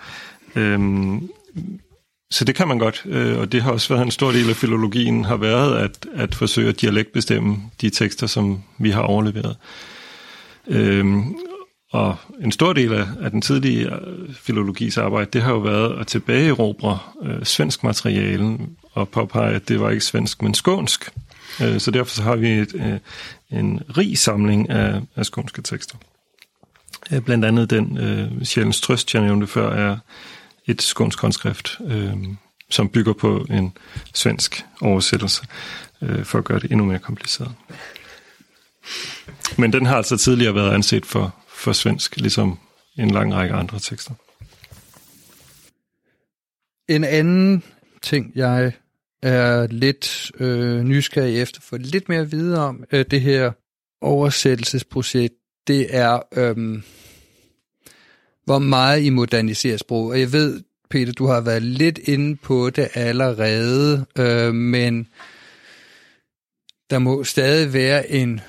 [0.63, 1.29] Øhm,
[2.31, 4.57] så det kan man godt, øh, og det har også været en stor del af
[4.57, 9.57] filologien, har været at, at forsøge at dialektbestemme de tekster, som vi har overleveret.
[10.67, 11.37] Øhm,
[11.93, 16.01] og en stor del af, af den tidlige øh, filologis arbejde, det har jo været
[16.01, 18.59] at tilbageerobre øh, svensk materiale
[18.93, 21.11] og påpege, at det var ikke svensk, men skånsk.
[21.63, 25.97] Øh, så derfor så har vi et, øh, en rig samling af, af skånske tekster.
[27.13, 29.99] Øh, blandt andet den øh, Sjælens Trøst, jeg nævnte før, er
[30.67, 32.17] et skånsk håndskrift, øh,
[32.71, 33.77] som bygger på en
[34.15, 35.47] svensk oversættelse,
[36.03, 37.53] øh, for at gøre det endnu mere kompliceret.
[39.59, 42.59] Men den har altså tidligere været anset for, for svensk, ligesom
[42.99, 44.15] en lang række andre tekster.
[46.89, 47.63] En anden
[48.03, 48.73] ting, jeg
[49.23, 53.53] er lidt øh, nysgerrig efter for lidt mere at vide om øh, det her
[54.01, 55.35] oversættelsesprojekt,
[55.67, 56.83] det er, øh,
[58.47, 60.07] hvor meget I moderniserer sprog.
[60.07, 65.09] Og jeg ved, Peter, du har været lidt inde på det allerede, øh, men
[66.91, 68.41] der må stadig være en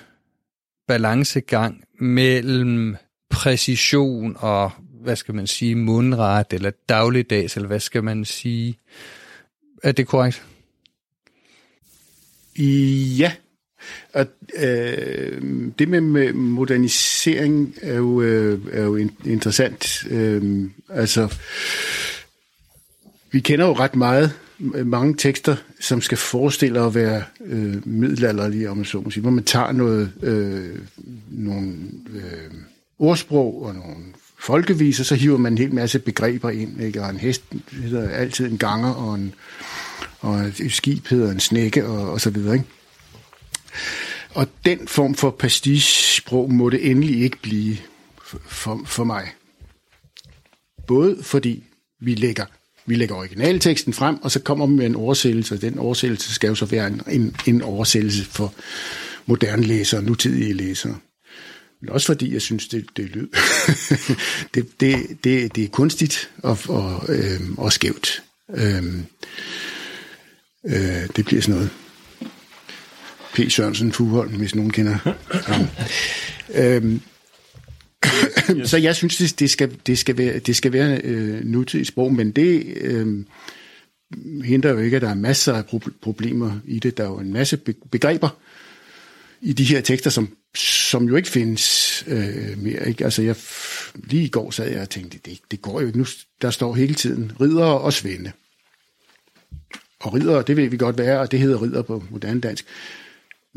[0.88, 2.96] balancegang mellem
[3.30, 4.72] præcision og,
[5.02, 8.80] hvad skal man sige, mundret eller dagligdags, eller hvad skal man sige.
[9.84, 10.46] Er det korrekt?
[13.18, 13.32] Ja,
[14.14, 14.26] og
[14.60, 15.42] øh,
[15.80, 20.06] det med modernisering er jo, øh, er jo interessant.
[20.10, 21.36] Øh, altså,
[23.32, 24.32] vi kender jo ret meget,
[24.76, 29.22] øh, mange tekster, som skal forestille at være øh, middelalderlige, om man så må sige,
[29.22, 30.80] hvor man tager noget, øh,
[31.30, 31.74] nogle
[32.14, 32.52] øh,
[33.00, 33.96] ordsprog og nogle
[34.40, 36.82] folkeviser, så hiver man en hel masse begreber ind.
[36.82, 37.02] Ikke?
[37.02, 39.34] Og en hest hedder altid en ganger, og, en,
[40.20, 42.54] og et skib hedder en snække, og, og så videre.
[42.54, 42.66] Ikke?
[44.30, 47.78] Og den form for pastiche-sprog må det endelig ikke blive
[48.48, 49.28] for, for mig.
[50.88, 51.64] Både fordi
[52.02, 52.46] vi lægger,
[52.86, 56.48] vi lægger originalteksten frem, og så kommer vi med en oversættelse, og den oversættelse skal
[56.48, 58.54] jo så være en, en, en oversættelse for
[59.26, 60.98] moderne læsere, nutidige læsere.
[61.82, 63.28] Men også fordi jeg synes, det, det lyd.
[64.54, 68.24] det, det, det, det er kunstigt og, og, øhm, og skævt.
[68.56, 69.06] Øhm,
[70.66, 71.70] øh, det bliver sådan noget
[73.34, 73.52] P.
[73.52, 74.98] Sørensen Fuholm, hvis nogen kender
[75.32, 75.68] ham.
[76.56, 77.02] øhm,
[78.66, 82.14] så jeg synes, det, det, skal, det skal være, det skal være øh, nutidigt sprog,
[82.14, 83.26] men det øh,
[84.44, 85.64] hindrer jo ikke, at der er masser af
[86.02, 86.98] problemer i det.
[86.98, 87.58] Der er jo en masse
[87.92, 88.30] begreber
[89.42, 92.88] i de her tekster, som, som jo ikke findes øh, mere.
[92.88, 93.04] Ikke?
[93.04, 93.36] Altså jeg,
[93.96, 96.00] lige i går sad jeg og tænkte, det, det går jo ikke.
[96.00, 96.06] Nu,
[96.42, 98.32] der står hele tiden ridder og svende.
[100.00, 102.66] Og ridder, det ved vi godt være, og det hedder ridder på moderne dansk.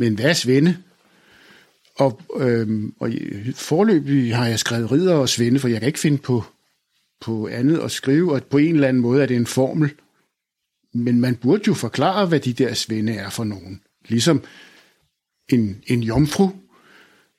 [0.01, 0.77] Men hvad er Svende?
[1.95, 3.13] Og, øhm, og
[3.55, 6.45] forløbig har jeg skrevet ridder og Svende, for jeg kan ikke finde på,
[7.21, 9.91] på andet at skrive, og på en eller anden måde er det en formel.
[10.93, 13.81] Men man burde jo forklare, hvad de der Svende er for nogen.
[14.09, 14.43] Ligesom
[15.49, 16.51] en, en jomfru.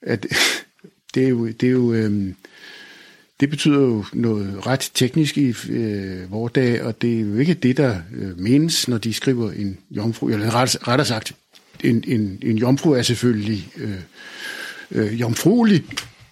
[0.02, 0.26] At,
[1.14, 2.36] det er jo, det er jo øhm,
[3.40, 7.54] det betyder jo noget ret teknisk i øh, vores dag, og det er jo ikke
[7.54, 11.34] det, der øh, menes, når de skriver en jomfru, eller ret, rettere sagt,
[11.84, 14.02] en, en, en jomfru er selvfølgelig øh,
[14.92, 15.84] øh, jomfruelig,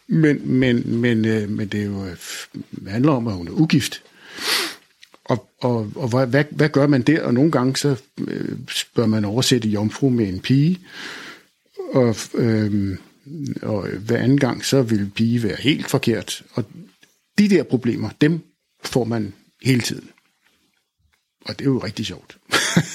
[0.08, 2.16] men, men, men, øh, men det er jo, øh,
[2.54, 4.04] det handler om, at hun er ugift.
[5.26, 7.24] Og, og, og hvad, hvad, hvad gør man der?
[7.24, 7.96] Og nogle gange så
[8.28, 8.58] øh,
[8.96, 10.80] bør man oversætte jomfru med en pige,
[11.94, 12.98] og, øh,
[13.62, 16.44] og hver anden gang så vil pige være helt forkert.
[16.54, 16.66] Og
[17.38, 18.40] de der problemer, dem
[18.84, 20.10] får man hele tiden.
[21.46, 22.38] Og det er jo rigtig sjovt.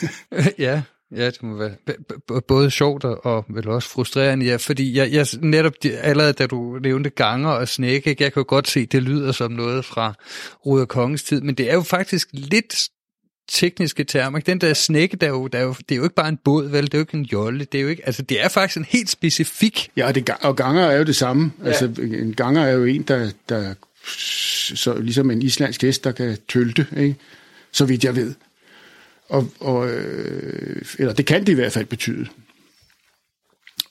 [0.59, 0.83] ja,
[1.13, 5.73] Ja, det må være både sjovt og vel også frustrerende, ja, fordi jeg, jeg netop
[5.85, 9.53] allerede da du nævnte ganger og snække, jeg kan jo godt se, det lyder som
[9.53, 10.15] noget fra
[10.67, 12.89] Ruder Kongens tid, men det er jo faktisk lidt
[13.49, 14.39] tekniske termer.
[14.39, 16.39] Den der snække, der er jo, der er jo, det er jo ikke bare en
[16.45, 16.85] båd, vel?
[16.85, 17.65] Det er jo ikke en jolle.
[17.65, 19.91] Det er jo ikke, altså det er faktisk en helt specifik...
[19.97, 21.53] Ja, og, det, og ganger er jo det samme.
[21.63, 21.69] Ja.
[21.69, 23.75] Altså en ganger er jo en, der, der
[24.75, 27.17] så ligesom en islandsk hest, der kan tølte, ikke?
[27.73, 28.35] så vidt jeg ved.
[29.29, 32.27] Og, og, øh, eller det kan det i hvert fald betyde.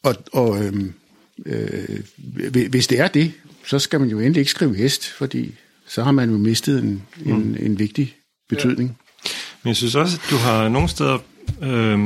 [0.03, 0.73] Og, og øh,
[1.45, 1.99] øh,
[2.69, 3.33] hvis det er det,
[3.65, 5.55] så skal man jo endelig ikke skrive hest, fordi
[5.87, 7.57] så har man jo mistet en, en, mm.
[7.59, 8.15] en vigtig
[8.49, 8.89] betydning.
[8.89, 9.29] Ja.
[9.63, 11.17] Men jeg synes også, at du har nogle steder
[11.61, 11.99] øh,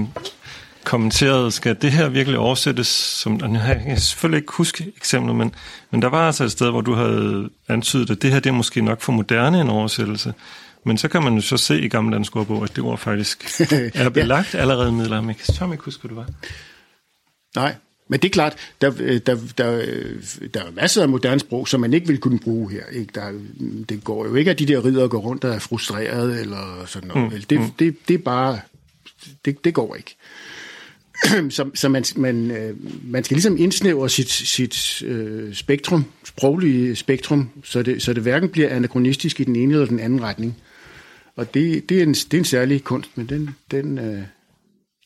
[0.84, 5.56] kommenteret, skal det her virkelig oversættes som, jeg kan selvfølgelig ikke huske eksempler, men,
[5.92, 8.54] men der var altså et sted, hvor du havde antydet, at det her det er
[8.54, 10.34] måske nok for moderne en oversættelse.
[10.88, 13.62] Men så kan man jo så se i Gamle Dansk Ordbog, at det ord faktisk
[13.94, 14.60] er belagt ja.
[14.60, 15.28] allerede i middelalderen.
[15.28, 16.28] Jeg kan ikke huske, hvad det var.
[17.56, 17.76] Nej,
[18.10, 19.86] men det er klart, der, der, der,
[20.54, 22.86] der er masser af moderne sprog, som man ikke vil kunne bruge her.
[22.92, 23.12] Ikke?
[23.16, 23.32] Der,
[23.90, 27.08] det går jo ikke, at de der ridder går rundt og er frustreret eller sådan
[27.08, 27.34] noget.
[27.34, 27.72] Mm, det, mm.
[27.80, 28.60] Det, det er bare,
[29.46, 30.16] det, det går ikke.
[31.56, 37.50] så, så man, man, øh, man skal ligesom indsnævre sit, sit øh, spektrum, sproglige spektrum,
[37.64, 40.58] så det, så det hverken bliver anachronistisk i den ene eller den anden retning.
[41.38, 44.24] Og det, det, er, en, det er en særlig kunst, men den, den, øh,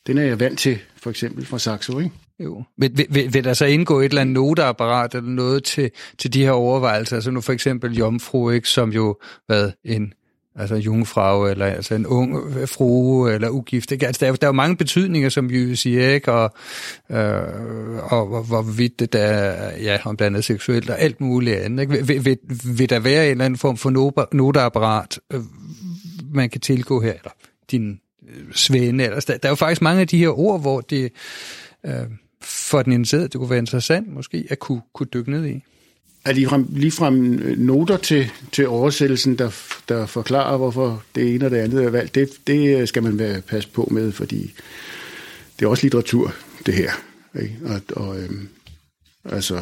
[0.06, 2.12] Den er jeg vant til, for eksempel fra Saxo, ikke?
[2.40, 2.62] Jo.
[2.78, 6.42] Vil, vil, vil der så indgå et eller andet noteapparat eller noget til, til de
[6.42, 7.16] her overvejelser?
[7.16, 9.16] Altså nu for eksempel jomfru, ikke, som jo
[9.46, 10.12] hvad, en
[10.56, 13.92] altså jungfrau, eller altså en ung øh, frue, eller ugift.
[13.92, 14.06] Ikke?
[14.06, 16.32] Altså, der, er, der er jo mange betydninger, som vi siger, ikke?
[16.32, 16.54] Og,
[17.10, 19.52] øh, og hvor, hvorvidt det der,
[19.82, 21.82] ja, om det er seksuelt og alt muligt andet.
[21.82, 22.06] Ikke?
[22.06, 22.38] Vil, vil,
[22.76, 23.90] vil der være en eller anden form for
[24.34, 25.40] noteapparat, øh,
[26.32, 27.30] man kan tilgå her, eller
[27.70, 30.80] din øh, svende, eller der, der er jo faktisk mange af de her ord, hvor
[30.80, 31.12] det
[31.86, 31.94] øh,
[32.42, 35.62] for den interesserede, det kunne være interessant måske at kunne, kunne dykke ned i
[36.24, 39.50] er ligefrem, ligefrem øh, noter til, til oversættelsen, der,
[39.88, 42.14] der forklarer, hvorfor det ene og det andet er valgt.
[42.14, 44.52] Det, det øh, skal man være passe på med, fordi
[45.58, 46.34] det er også litteratur,
[46.66, 46.90] det her.
[47.42, 47.56] Ikke?
[47.64, 48.30] Og, og øh,
[49.24, 49.60] altså,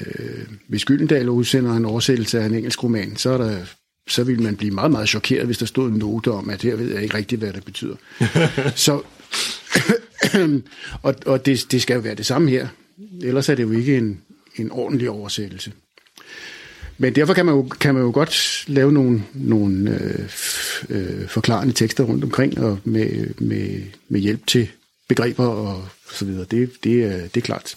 [0.00, 3.56] øh, hvis Gyldendal udsender en oversættelse af en engelsk roman, så er der
[4.08, 6.76] så vil man blive meget, meget chokeret, hvis der stod en note om, at her
[6.76, 7.96] ved jeg ikke rigtigt, hvad det betyder.
[8.86, 9.00] så,
[11.02, 12.68] og og det, det skal jo være det samme her.
[13.22, 14.20] Ellers er det jo ikke en,
[14.56, 15.72] en ordentlig oversættelse.
[16.98, 20.28] Men derfor kan man jo, kan man jo godt lave nogle, nogle øh,
[20.88, 24.68] øh, forklarende tekster rundt omkring, og med, med, med hjælp til
[25.08, 26.46] begreber og så videre.
[26.50, 27.76] Det, det, er, det er klart.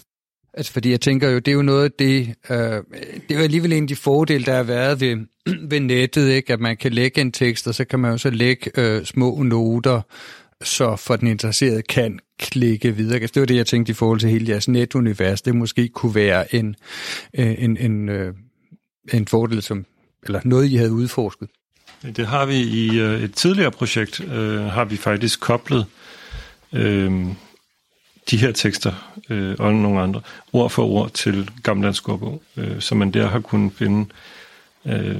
[0.54, 3.42] Altså, fordi jeg tænker jo, det er jo noget af det, øh, det er jo
[3.42, 5.18] alligevel en af de fordele, der har været ved,
[5.72, 6.54] ved nettet, ikke?
[6.54, 9.44] at man kan lægge en tekst, og så kan man jo så lægge øh, små
[9.44, 10.02] noter,
[10.64, 13.20] så for den interesserede kan klikke videre.
[13.20, 15.42] Altså, det var det, jeg tænkte i forhold til hele jeres netunivers.
[15.42, 16.76] Det måske kunne være en,
[17.34, 18.34] øh, en, en, øh,
[19.14, 19.86] en fordel, som,
[20.24, 21.48] eller noget, I havde udforsket.
[22.16, 25.86] Det har vi i øh, et tidligere projekt, øh, har vi faktisk koblet
[26.74, 27.26] øh,
[28.30, 30.22] de her tekster øh, og nogle andre
[30.54, 34.06] ord for ord til Gammeldansk Ordbog, øh, så man der har kunnet finde
[34.86, 35.16] øh,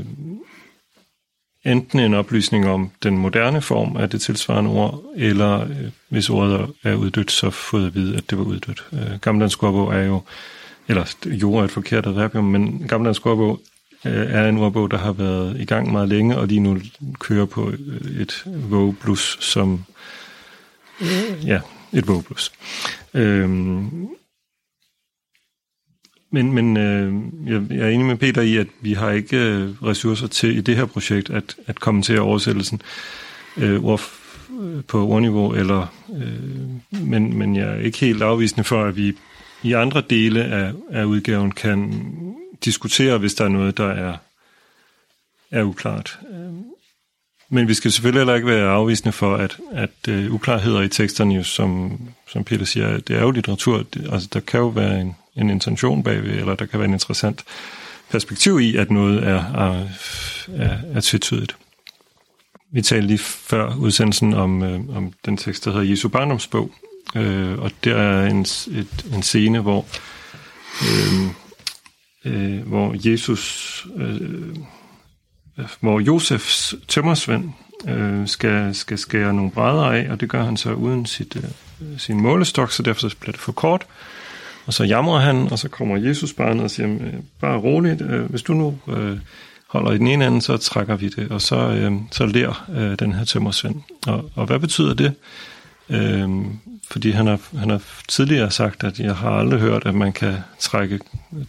[1.66, 6.74] enten en oplysning om den moderne form af det tilsvarende ord, eller øh, hvis ordet
[6.84, 8.88] er uddødt, så fået at vide, at det var uddødt.
[8.94, 10.22] Øh, Gammeldansk ordbog er jo,
[10.88, 13.62] eller jo er et forkert adverbium, men Gammeldansk ordbog
[14.06, 16.78] øh, er en ordbog, der har været i gang meget længe, og lige nu
[17.20, 19.84] kører på øh, et et Plus, som,
[21.02, 21.60] øh, ja,
[21.94, 22.52] et vågeblus.
[23.14, 24.08] Øhm,
[26.32, 27.14] men, men øh,
[27.46, 30.62] jeg, jeg er enig med Peter i, at vi har ikke øh, ressourcer til i
[30.62, 32.82] det her projekt at, at kommentere oversættelsen
[33.58, 34.02] øh, ord,
[34.62, 39.14] øh, på ordniveau, eller, øh, men, men jeg er ikke helt afvisende for, at vi
[39.64, 42.06] i andre dele af, af udgaven kan
[42.66, 44.18] diskutere, hvis der er noget, der er,
[45.52, 46.20] er uklart.
[46.32, 46.54] Øh,
[47.54, 51.36] men vi skal selvfølgelig heller ikke være afvisende for, at, at uh, uklarheder i teksterne,
[51.36, 53.84] jo, som, som Peter siger, det er jo litteratur.
[53.94, 56.94] Det, altså, der kan jo være en, en intention bagved, eller der kan være en
[56.94, 57.44] interessant
[58.10, 59.88] perspektiv i, at noget er, er,
[60.58, 61.56] er, er tvetydigt.
[62.74, 66.72] Vi talte lige før udsendelsen om, øh, om den tekst, der hedder Jesu barndomsbog,
[67.16, 69.86] øh, og der er en, et, en scene, hvor,
[70.82, 71.28] øh,
[72.26, 74.56] øh, hvor Jesus, øh,
[75.80, 77.50] hvor Josefs tømmersvend
[77.88, 82.00] øh, skal, skal skære nogle brædder af, og det gør han så uden sit, øh,
[82.00, 83.86] sin målestok, så derfor bliver det for kort.
[84.66, 88.30] Og så jamrer han, og så kommer Jesus barnet og siger, øh, bare roligt, øh,
[88.30, 89.18] hvis du nu øh,
[89.68, 93.00] holder i den ene anden, så trækker vi det, og så, øh, så lærer øh,
[93.00, 93.76] den her tømmersvend.
[94.08, 95.14] Og, og hvad betyder det?
[95.90, 96.30] Øh,
[96.92, 100.36] fordi han har, han har tidligere sagt, at jeg har aldrig hørt, at man kan
[100.60, 101.00] trække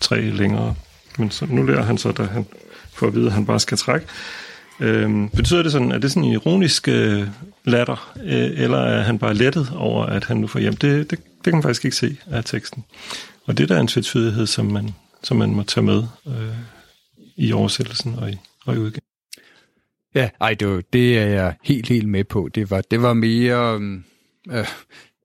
[0.00, 0.74] træ længere.
[1.18, 2.46] Men så, nu lærer han så, da han
[3.02, 4.06] får at vide, at han bare skal trække.
[4.80, 7.28] Øhm, betyder det sådan, at det sådan en ironisk øh,
[7.64, 10.76] latter, øh, eller er han bare lettet over, at han nu får hjem?
[10.76, 12.84] Det, det, det kan man faktisk ikke se af teksten.
[13.44, 14.90] Og det der er en tvetydighed, som man,
[15.22, 16.56] som man må tage med øh,
[17.36, 18.36] i oversættelsen og i,
[18.66, 19.02] og i udgaven.
[20.14, 22.48] Ja, ej, det, var, det er jeg helt, helt med på.
[22.54, 24.04] Det var, det var mere, øhm,
[24.50, 24.66] øh,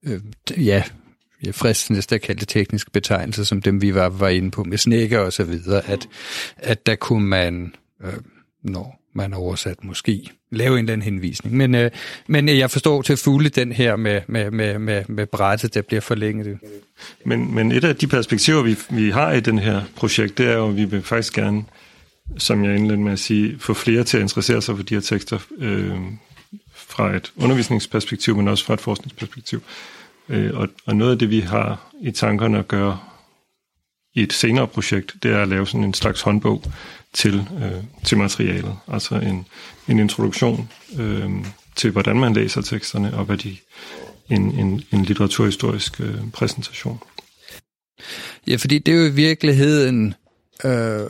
[0.04, 0.22] øh,
[0.68, 0.84] ja,
[1.44, 4.78] jeg fristende at kalde det tekniske betegnelser, som dem vi var, var inde på med
[4.78, 6.08] snækker og så videre, at,
[6.58, 8.14] at der kunne man, øh,
[8.64, 11.56] når man oversat måske lave en eller anden henvisning.
[11.56, 11.92] Men, øh,
[12.28, 16.02] men jeg forstår til fulde den her med, med, med, med, med brættet, der bliver
[16.02, 16.60] forlænget.
[17.26, 20.54] Men, men et af de perspektiver, vi, vi har i den her projekt, det er
[20.54, 21.64] jo, at vi vil faktisk gerne,
[22.38, 25.02] som jeg indledte med at sige, få flere til at interessere sig for de her
[25.02, 25.92] tekster øh,
[26.76, 29.58] fra et undervisningsperspektiv, men også fra et forskningsperspektiv.
[29.58, 29.97] Øh,
[30.30, 33.00] Øh, og, og noget af det, vi har i tankerne at gøre
[34.16, 36.64] i et senere projekt, det er at lave sådan en slags håndbog
[37.14, 38.76] til, øh, til materialet.
[38.88, 39.46] Altså en,
[39.88, 40.70] en introduktion
[41.00, 41.32] øh,
[41.76, 43.58] til, hvordan man læser teksterne, og hvad de
[44.30, 47.00] en, en, en litteraturhistorisk øh, præsentation.
[48.48, 50.14] Ja, fordi det er jo i virkeligheden
[50.66, 51.10] øh,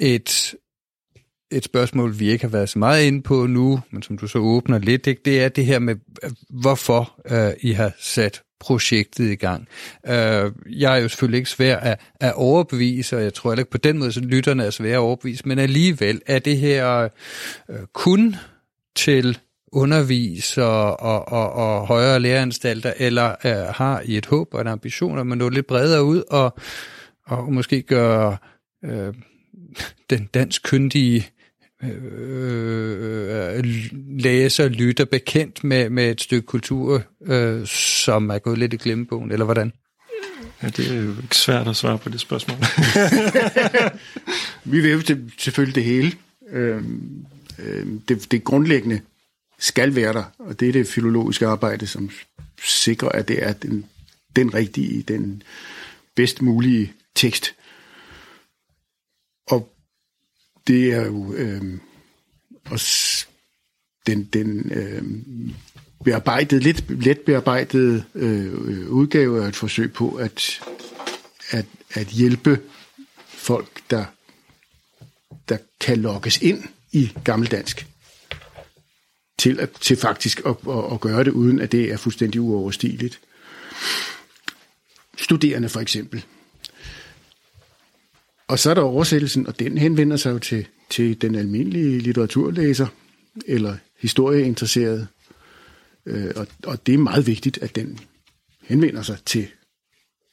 [0.00, 0.54] et
[1.50, 4.38] et spørgsmål, vi ikke har været så meget inde på nu, men som du så
[4.38, 5.22] åbner lidt, ikke?
[5.24, 9.68] det er det her med, øh, hvorfor øh, I har sat projektet i gang.
[10.06, 13.70] Øh, jeg er jo selvfølgelig ikke svær at, at overbevise, og jeg tror heller ikke
[13.70, 17.08] på den måde, så lytterne er svære at overbevise, men alligevel er det her
[17.70, 18.36] øh, kun
[18.96, 19.38] til
[19.72, 25.18] underviser og, og, og højere læreanstalter, eller øh, har I et håb og en ambition
[25.18, 26.58] om at nå lidt bredere ud og,
[27.26, 28.36] og måske gøre
[28.84, 29.14] øh,
[30.10, 31.28] den dansk kyndige
[31.82, 33.64] øh,
[34.20, 39.32] læser, lytter bekendt med, med et stykke kultur, øh, som er gået lidt i glemmebogen,
[39.32, 39.72] eller hvordan?
[40.62, 42.58] Ja, det er jo ikke svært at svare på det spørgsmål.
[44.72, 45.02] Vi vil jo
[45.38, 46.12] selvfølgelig det hele.
[46.50, 46.84] Øh,
[47.58, 49.00] øh, det, det grundlæggende
[49.58, 52.10] skal være der, og det er det filologiske arbejde, som
[52.62, 53.86] sikrer, at det er den,
[54.36, 55.42] den rigtige, den
[56.14, 57.54] bedst mulige tekst.
[59.46, 59.72] Og
[60.68, 61.78] det er jo øh,
[62.64, 63.26] også
[64.06, 65.02] den, den øh,
[66.04, 70.60] bearbejdet, lidt let bearbejdede øh, udgave af et forsøg på at,
[71.50, 72.60] at, at hjælpe
[73.26, 74.04] folk, der,
[75.48, 77.86] der kan lokkes ind i gammeldansk
[79.38, 83.20] til, at, til faktisk at, at, at gøre det, uden at det er fuldstændig uoverstigeligt.
[85.18, 86.24] Studerende for eksempel.
[88.48, 92.86] Og så er der oversættelsen, og den henvender sig jo til, til den almindelige litteraturlæser,
[93.46, 95.08] eller historieinteresseret.
[96.06, 97.98] Øh, og, og det er meget vigtigt, at den
[98.62, 99.46] henvender sig til,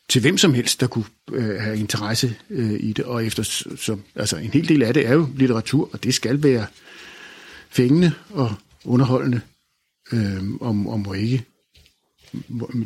[0.10, 3.06] til hvem som helst, der kunne øh, have interesse øh, i det.
[3.06, 3.44] Og efter,
[3.78, 6.66] som, altså en hel del af det er jo litteratur, og det skal være
[7.70, 8.54] fængende og
[8.86, 9.42] underholdende,
[10.14, 11.46] øh, og, og må ikke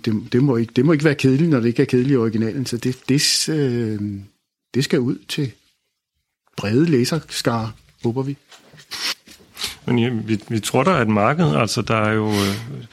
[0.05, 2.17] det, det, må ikke, det må ikke være kedeligt, når det ikke er kedeligt i
[2.17, 4.01] originalen, så det, det, øh,
[4.73, 5.51] det skal ud til
[6.57, 7.71] brede læserskare,
[8.03, 8.37] håber vi.
[9.85, 11.55] Men ja, vi, vi tror, der er et marked.
[11.55, 12.85] Altså, der er jo øh,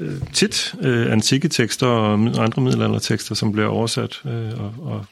[0.00, 5.06] øh, tit øh, antikke tekster og andre middelaldertekster, som bliver oversat øh, og, og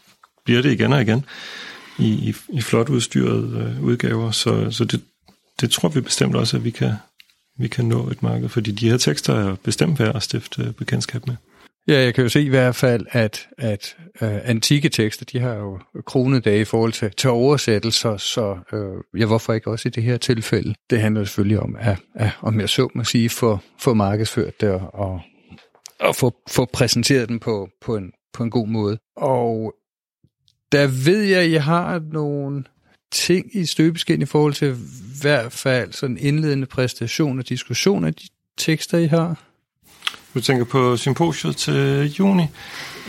[0.44, 1.24] bliver det igen og igen
[1.99, 4.30] i, i, i flot udstyrede øh, udgaver.
[4.30, 5.01] Så, så det,
[5.61, 6.92] det tror vi bestemt også, at vi kan,
[7.59, 11.26] vi kan nå et marked, fordi de her tekster er bestemt værd at stifte bekendtskab
[11.26, 11.36] med.
[11.89, 15.55] Ja, jeg kan jo se i hvert fald, at, at uh, antikke tekster, de har
[15.55, 20.03] jo kronedage i forhold til, til oversættelser, så uh, ja, hvorfor ikke også i det
[20.03, 20.74] her tilfælde?
[20.91, 24.70] Det handler selvfølgelig om, at, at om jeg så må sige, få, få markedsført det
[24.70, 25.20] og, og,
[26.01, 28.99] og få, få præsenteret den på, på, en, på en god måde.
[29.16, 29.74] Og
[30.72, 32.64] der ved jeg, at jeg har nogle
[33.12, 38.14] ting i støbeskin i forhold til i hvert fald sådan indledende præstation og diskussion af
[38.14, 38.28] de
[38.59, 39.47] tekster, I har?
[40.39, 42.43] Du tænker på symposiet til juni.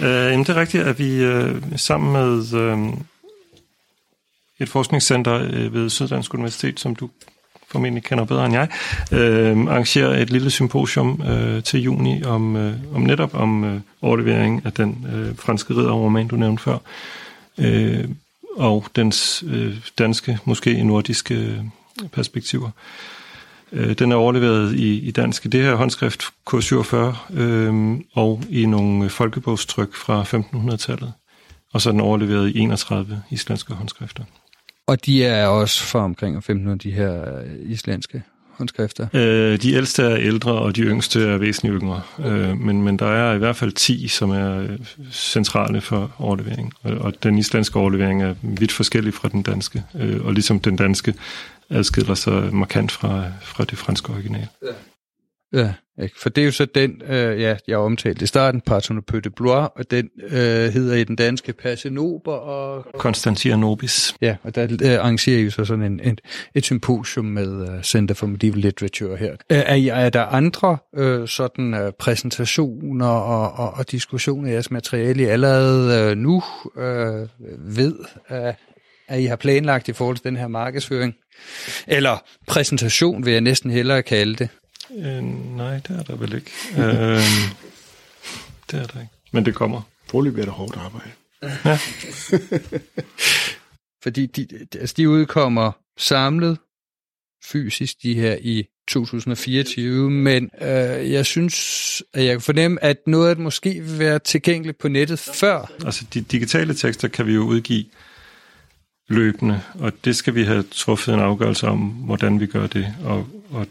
[0.01, 2.93] Øh, jamen, det er rigtigt, at vi øh, sammen med øh,
[4.59, 7.09] et forskningscenter øh, ved Syddansk Universitet, som du
[7.67, 8.67] formentlig kender bedre end jeg,
[9.11, 14.61] øh, arrangerer et lille symposium øh, til juni om, øh, om netop om øh, overlevering
[14.65, 16.77] af den øh, franske ridderroman, du nævnte før,
[17.57, 18.07] øh,
[18.55, 21.59] og dens øh, danske, måske nordiske øh,
[22.11, 22.67] perspektiver.
[22.67, 23.18] Øh,
[23.71, 26.95] den er overleveret i, i dansk i det her håndskrift K47
[27.39, 31.13] øh, og i nogle folkebogstryk fra 1500-tallet.
[31.73, 34.23] Og så er den overleveret i 31 islandske håndskrifter.
[34.87, 38.23] Og de er også fra omkring 1500, de her øh, islandske
[38.59, 39.07] håndskrifter?
[39.13, 42.01] Øh, de ældste er ældre, og de yngste er væsentligt yngre.
[42.25, 44.79] Øh, men, men der er i hvert fald 10, som er øh,
[45.11, 46.73] centrale for overlevering.
[46.83, 49.83] Og, og den islandske overlevering er vidt forskellig fra den danske.
[49.95, 51.13] Øh, og ligesom den danske
[51.69, 54.47] adskiller sig markant fra, fra det franske original.
[54.63, 54.73] Ja.
[55.53, 56.19] Ja, ikke?
[56.19, 59.69] for det er jo så den, øh, ja, jeg omtalte i starten, Partenopeu de Blois,
[59.75, 62.85] og den øh, hedder i den danske Passenober og...
[62.97, 64.15] Constantinopis.
[64.21, 66.17] Ja, og der øh, arrangerer jo så sådan en, en,
[66.55, 69.35] et symposium med uh, Center for Medieval Literature her.
[69.49, 74.71] Er, er, er der andre øh, sådan uh, præsentationer og, og, og diskussioner i jeres
[74.71, 76.43] materiale, I allerede øh, nu
[76.77, 77.27] øh,
[77.77, 77.95] ved,
[78.31, 78.53] øh,
[79.09, 81.15] at I har planlagt i forhold til den her markedsføring?
[81.87, 84.49] Eller præsentation vil jeg næsten hellere kalde det.
[84.97, 85.23] Øh,
[85.57, 86.51] nej, det er der vel ikke.
[86.77, 87.23] øh,
[88.71, 89.13] det er der ikke.
[89.31, 89.81] Men det kommer.
[90.09, 91.11] Forløb er det hårdt arbejde.
[91.65, 91.79] Ja.
[94.03, 94.47] Fordi de,
[94.79, 96.57] altså de udkommer samlet
[97.45, 103.29] fysisk, de her i 2024, men øh, jeg synes, at jeg kan fornemme, at noget
[103.29, 105.71] af det måske vil være tilgængeligt på nettet før.
[105.85, 107.85] Altså de digitale tekster kan vi jo udgive
[109.09, 113.27] løbende, og det skal vi have truffet en afgørelse om, hvordan vi gør det, og,
[113.51, 113.67] og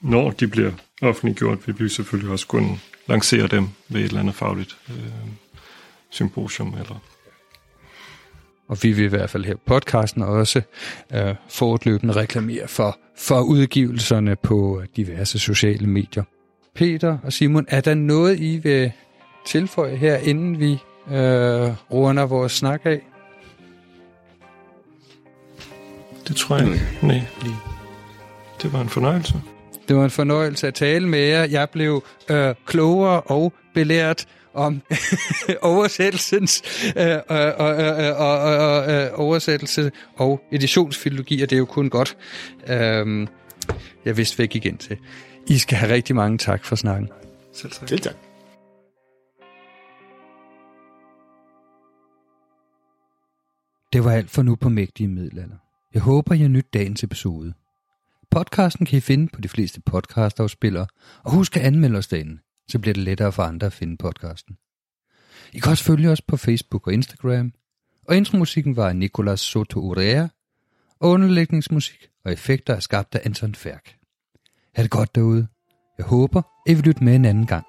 [0.00, 0.72] når de bliver
[1.02, 4.96] offentliggjort, vil vi selvfølgelig også kunne lancere dem ved et eller andet fagligt øh,
[6.10, 7.02] symposium eller
[8.68, 10.62] Og vi vil i hvert fald her på podcasten også
[11.14, 16.22] øh, fortløbende reklamere for, for udgivelserne på øh, diverse sociale medier.
[16.74, 18.92] Peter og Simon, er der noget, I vil
[19.46, 20.72] tilføje her, inden vi
[21.08, 23.09] øh, runder vores snak af?
[26.30, 26.86] Det tror jeg ikke.
[27.02, 27.22] Nej.
[28.62, 29.34] Det var en fornøjelse.
[29.88, 31.44] Det var en fornøjelse at tale med jer.
[31.44, 34.82] Jeg blev øh, klogere og belært om
[35.62, 36.62] oversættelsens
[36.96, 42.16] øh, øh, øh, øh, øh, øh, oversættelse og editionsfilologi, og det er jo kun godt.
[42.68, 43.26] Øh,
[44.04, 44.96] jeg vidste væk igen til.
[45.46, 47.08] I skal have rigtig mange tak for snakken.
[47.52, 47.88] Selv tak.
[47.88, 48.14] Selv tak.
[53.92, 55.56] Det var alt for nu på Mægtige Middelalder.
[55.94, 57.54] Jeg håber, I har nyt dagens episode.
[58.30, 60.86] Podcasten kan I finde på de fleste podcastafspillere,
[61.24, 62.38] og husk at anmelde os derinde,
[62.68, 64.56] så bliver det lettere for andre at finde podcasten.
[65.52, 67.52] I kan også følge os på Facebook og Instagram,
[68.08, 70.28] og intromusikken var af Nicolas Soto Urea,
[71.00, 73.96] og underlægningsmusik og effekter er skabt af Anton Færk.
[74.74, 75.46] Ha' det godt derude.
[75.98, 77.66] Jeg håber, I vil lytte med en anden gang.